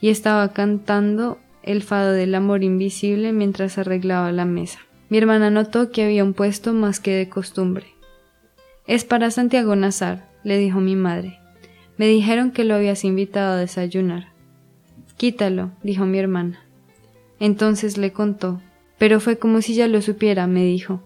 y 0.00 0.08
estaba 0.08 0.52
cantando 0.52 1.38
el 1.62 1.82
fado 1.82 2.12
del 2.12 2.34
amor 2.34 2.64
invisible 2.64 3.32
mientras 3.32 3.78
arreglaba 3.78 4.32
la 4.32 4.44
mesa. 4.44 4.80
Mi 5.10 5.18
hermana 5.18 5.50
notó 5.50 5.92
que 5.92 6.04
había 6.04 6.24
un 6.24 6.34
puesto 6.34 6.72
más 6.72 6.98
que 6.98 7.12
de 7.14 7.28
costumbre. 7.28 7.86
Es 8.86 9.04
para 9.04 9.30
Santiago 9.30 9.76
Nazar, 9.76 10.28
le 10.42 10.58
dijo 10.58 10.80
mi 10.80 10.96
madre. 10.96 11.38
Me 11.98 12.08
dijeron 12.08 12.50
que 12.50 12.64
lo 12.64 12.74
habías 12.74 13.04
invitado 13.04 13.52
a 13.52 13.58
desayunar. 13.58 14.32
Quítalo, 15.16 15.70
dijo 15.84 16.04
mi 16.04 16.18
hermana. 16.18 16.64
Entonces 17.38 17.96
le 17.96 18.12
contó, 18.12 18.60
pero 18.98 19.20
fue 19.20 19.38
como 19.38 19.62
si 19.62 19.74
ya 19.74 19.86
lo 19.86 20.02
supiera, 20.02 20.48
me 20.48 20.64
dijo. 20.64 21.02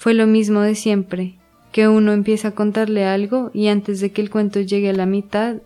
Fue 0.00 0.14
lo 0.14 0.26
mismo 0.26 0.62
de 0.62 0.76
siempre, 0.76 1.34
que 1.72 1.86
uno 1.86 2.12
empieza 2.12 2.48
a 2.48 2.50
contarle 2.52 3.04
algo 3.04 3.50
y 3.52 3.68
antes 3.68 4.00
de 4.00 4.12
que 4.12 4.22
el 4.22 4.30
cuento 4.30 4.58
llegue 4.58 4.88
a 4.88 4.94
la 4.94 5.04
mitad, 5.04 5.56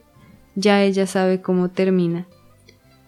ya 0.57 0.83
ella 0.83 1.07
sabe 1.07 1.41
cómo 1.41 1.69
termina. 1.69 2.27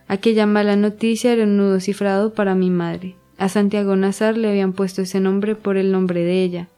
Aquella 0.07 0.47
mala 0.47 0.77
noticia 0.77 1.33
era 1.33 1.43
un 1.43 1.57
nudo 1.57 1.81
cifrado 1.81 2.33
para 2.33 2.55
mi 2.55 2.71
madre. 2.71 3.17
A 3.39 3.49
Santiago 3.49 3.97
Nazar 3.97 4.39
le 4.39 4.49
habían 4.49 4.73
puesto 4.73 5.03
ese 5.03 5.19
nombre 5.19 5.57
por 5.57 5.77
el 5.77 5.91
nombre 5.91 6.23
de 6.23 6.45
ella, 6.45 6.69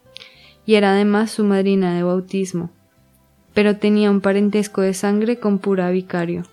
y 0.65 0.77
era 0.77 0.93
además 0.93 1.31
su 1.31 1.45
madrina 1.45 1.95
de 1.95 2.05
bautismo. 2.05 2.71
Pero 3.53 3.77
tenía 3.77 4.11
un 4.11 4.23
parentesco 4.23 4.81
de 4.81 4.95
sangre 4.95 5.37
con 5.37 5.59
pura 5.59 5.91
vicario, 5.91 6.45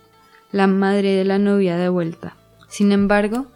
la 0.52 0.66
madre 0.66 1.14
de 1.14 1.24
la 1.24 1.38
novia 1.38 1.78
de 1.78 1.88
vuelta. 1.88 2.36
Sin 2.68 2.92
embargo, 2.92 3.46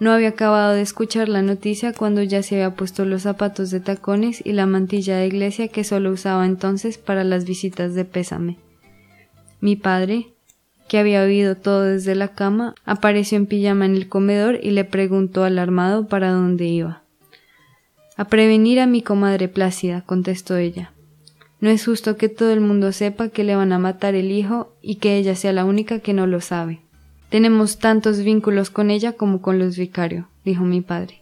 no 0.00 0.12
había 0.12 0.30
acabado 0.30 0.74
de 0.74 0.82
escuchar 0.82 1.28
la 1.28 1.42
noticia 1.42 1.92
cuando 1.92 2.22
ya 2.22 2.42
se 2.42 2.56
había 2.56 2.74
puesto 2.74 3.04
los 3.04 3.22
zapatos 3.22 3.70
de 3.70 3.80
tacones 3.80 4.42
y 4.44 4.52
la 4.52 4.66
mantilla 4.66 5.16
de 5.16 5.26
iglesia 5.26 5.68
que 5.68 5.84
solo 5.84 6.10
usaba 6.10 6.46
entonces 6.46 6.98
para 6.98 7.24
las 7.24 7.44
visitas 7.44 7.94
de 7.94 8.04
pésame. 8.04 8.58
Mi 9.60 9.76
padre, 9.76 10.28
que 10.88 10.98
había 10.98 11.22
oído 11.22 11.56
todo 11.56 11.82
desde 11.82 12.14
la 12.14 12.28
cama, 12.28 12.74
apareció 12.84 13.36
en 13.36 13.46
pijama 13.46 13.86
en 13.86 13.94
el 13.94 14.08
comedor 14.08 14.58
y 14.62 14.72
le 14.72 14.84
preguntó 14.84 15.44
alarmado 15.44 16.08
para 16.08 16.32
dónde 16.32 16.66
iba. 16.66 17.02
A 18.16 18.26
prevenir 18.26 18.80
a 18.80 18.86
mi 18.86 19.02
comadre 19.02 19.48
Plácida, 19.48 20.02
contestó 20.02 20.56
ella. 20.56 20.92
No 21.60 21.70
es 21.70 21.84
justo 21.84 22.16
que 22.16 22.28
todo 22.28 22.52
el 22.52 22.60
mundo 22.60 22.92
sepa 22.92 23.28
que 23.28 23.42
le 23.42 23.56
van 23.56 23.72
a 23.72 23.78
matar 23.78 24.14
el 24.14 24.30
hijo 24.30 24.76
y 24.82 24.96
que 24.96 25.16
ella 25.16 25.34
sea 25.34 25.52
la 25.52 25.64
única 25.64 26.00
que 26.00 26.12
no 26.12 26.26
lo 26.26 26.40
sabe. 26.40 26.83
Tenemos 27.34 27.78
tantos 27.78 28.22
vínculos 28.22 28.70
con 28.70 28.92
ella 28.92 29.14
como 29.14 29.42
con 29.42 29.58
los 29.58 29.76
vicarios, 29.76 30.24
dijo 30.44 30.62
mi 30.62 30.82
padre. 30.82 31.20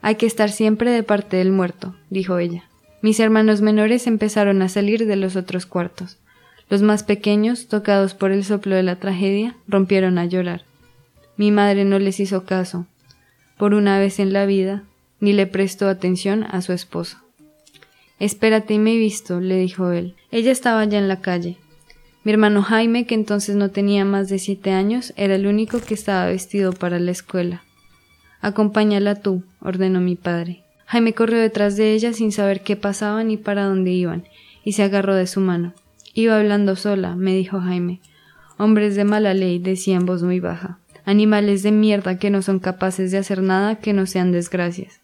Hay 0.00 0.14
que 0.14 0.26
estar 0.26 0.48
siempre 0.48 0.92
de 0.92 1.02
parte 1.02 1.38
del 1.38 1.50
muerto, 1.50 1.96
dijo 2.08 2.38
ella. 2.38 2.70
Mis 3.02 3.18
hermanos 3.18 3.60
menores 3.60 4.06
empezaron 4.06 4.62
a 4.62 4.68
salir 4.68 5.06
de 5.06 5.16
los 5.16 5.34
otros 5.34 5.66
cuartos. 5.66 6.18
Los 6.70 6.82
más 6.82 7.02
pequeños, 7.02 7.66
tocados 7.66 8.14
por 8.14 8.30
el 8.30 8.44
soplo 8.44 8.76
de 8.76 8.84
la 8.84 9.00
tragedia, 9.00 9.56
rompieron 9.66 10.18
a 10.18 10.24
llorar. 10.24 10.62
Mi 11.36 11.50
madre 11.50 11.84
no 11.84 11.98
les 11.98 12.20
hizo 12.20 12.44
caso, 12.44 12.86
por 13.58 13.74
una 13.74 13.98
vez 13.98 14.20
en 14.20 14.32
la 14.32 14.46
vida, 14.46 14.84
ni 15.18 15.32
le 15.32 15.48
prestó 15.48 15.88
atención 15.88 16.44
a 16.44 16.62
su 16.62 16.72
esposo. 16.72 17.18
Espérate 18.20 18.74
y 18.74 18.78
me 18.78 18.92
he 18.94 18.98
visto, 18.98 19.40
le 19.40 19.56
dijo 19.56 19.90
él. 19.90 20.14
Ella 20.30 20.52
estaba 20.52 20.84
ya 20.84 20.98
en 20.98 21.08
la 21.08 21.22
calle. 21.22 21.58
Mi 22.24 22.32
hermano 22.32 22.62
Jaime, 22.62 23.06
que 23.06 23.14
entonces 23.14 23.54
no 23.54 23.70
tenía 23.70 24.06
más 24.06 24.30
de 24.30 24.38
siete 24.38 24.70
años, 24.70 25.12
era 25.16 25.34
el 25.34 25.46
único 25.46 25.80
que 25.80 25.92
estaba 25.92 26.26
vestido 26.26 26.72
para 26.72 26.98
la 26.98 27.10
escuela. 27.10 27.62
Acompáñala 28.40 29.16
tú, 29.16 29.42
ordenó 29.60 30.00
mi 30.00 30.16
padre. 30.16 30.62
Jaime 30.86 31.12
corrió 31.12 31.38
detrás 31.38 31.76
de 31.76 31.92
ella 31.92 32.14
sin 32.14 32.32
saber 32.32 32.62
qué 32.62 32.76
pasaba 32.76 33.24
ni 33.24 33.36
para 33.36 33.64
dónde 33.64 33.90
iban, 33.90 34.24
y 34.64 34.72
se 34.72 34.82
agarró 34.82 35.14
de 35.14 35.26
su 35.26 35.40
mano. 35.40 35.74
Iba 36.14 36.38
hablando 36.38 36.76
sola, 36.76 37.14
me 37.14 37.34
dijo 37.34 37.60
Jaime. 37.60 38.00
Hombres 38.56 38.96
de 38.96 39.04
mala 39.04 39.34
ley, 39.34 39.58
decía 39.58 39.96
en 39.96 40.06
voz 40.06 40.22
muy 40.22 40.40
baja. 40.40 40.78
Animales 41.04 41.62
de 41.62 41.72
mierda 41.72 42.18
que 42.18 42.30
no 42.30 42.40
son 42.40 42.58
capaces 42.58 43.10
de 43.10 43.18
hacer 43.18 43.42
nada 43.42 43.76
que 43.76 43.92
no 43.92 44.06
sean 44.06 44.32
desgracias. 44.32 45.00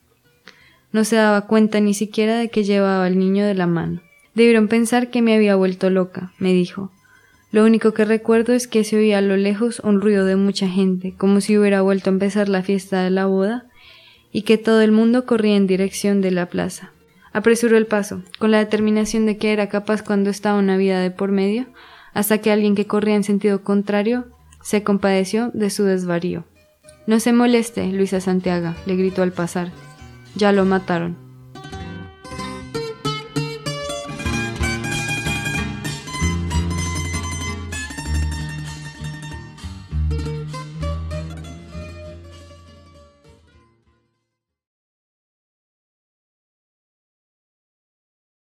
No 0.92 1.04
se 1.04 1.16
daba 1.16 1.42
cuenta 1.42 1.80
ni 1.80 1.92
siquiera 1.92 2.38
de 2.38 2.48
que 2.48 2.64
llevaba 2.64 3.04
al 3.04 3.18
niño 3.18 3.44
de 3.44 3.54
la 3.54 3.66
mano. 3.66 4.00
Debieron 4.34 4.68
pensar 4.68 5.10
que 5.10 5.20
me 5.20 5.34
había 5.34 5.56
vuelto 5.56 5.90
loca, 5.90 6.32
me 6.38 6.54
dijo. 6.54 6.90
Lo 7.52 7.64
único 7.64 7.92
que 7.92 8.04
recuerdo 8.04 8.52
es 8.52 8.68
que 8.68 8.84
se 8.84 8.96
oía 8.96 9.18
a 9.18 9.22
lo 9.22 9.36
lejos 9.36 9.80
un 9.80 10.00
ruido 10.00 10.24
de 10.24 10.36
mucha 10.36 10.68
gente, 10.68 11.14
como 11.16 11.40
si 11.40 11.58
hubiera 11.58 11.82
vuelto 11.82 12.10
a 12.10 12.12
empezar 12.12 12.48
la 12.48 12.62
fiesta 12.62 13.02
de 13.02 13.10
la 13.10 13.26
boda, 13.26 13.66
y 14.32 14.42
que 14.42 14.58
todo 14.58 14.80
el 14.82 14.92
mundo 14.92 15.26
corría 15.26 15.56
en 15.56 15.66
dirección 15.66 16.20
de 16.20 16.30
la 16.30 16.46
plaza. 16.46 16.92
Apresuró 17.32 17.76
el 17.76 17.86
paso, 17.86 18.22
con 18.38 18.52
la 18.52 18.58
determinación 18.58 19.26
de 19.26 19.36
que 19.36 19.52
era 19.52 19.68
capaz 19.68 20.02
cuando 20.02 20.30
estaba 20.30 20.58
una 20.58 20.76
vida 20.76 21.00
de 21.00 21.10
por 21.10 21.32
medio, 21.32 21.66
hasta 22.14 22.38
que 22.38 22.52
alguien 22.52 22.74
que 22.74 22.86
corría 22.86 23.16
en 23.16 23.24
sentido 23.24 23.62
contrario 23.62 24.26
se 24.62 24.82
compadeció 24.82 25.50
de 25.52 25.70
su 25.70 25.84
desvarío. 25.84 26.44
No 27.06 27.18
se 27.18 27.32
moleste, 27.32 27.86
Luisa 27.88 28.20
Santiago, 28.20 28.74
le 28.86 28.94
gritó 28.94 29.22
al 29.22 29.32
pasar. 29.32 29.72
Ya 30.36 30.52
lo 30.52 30.64
mataron. 30.64 31.29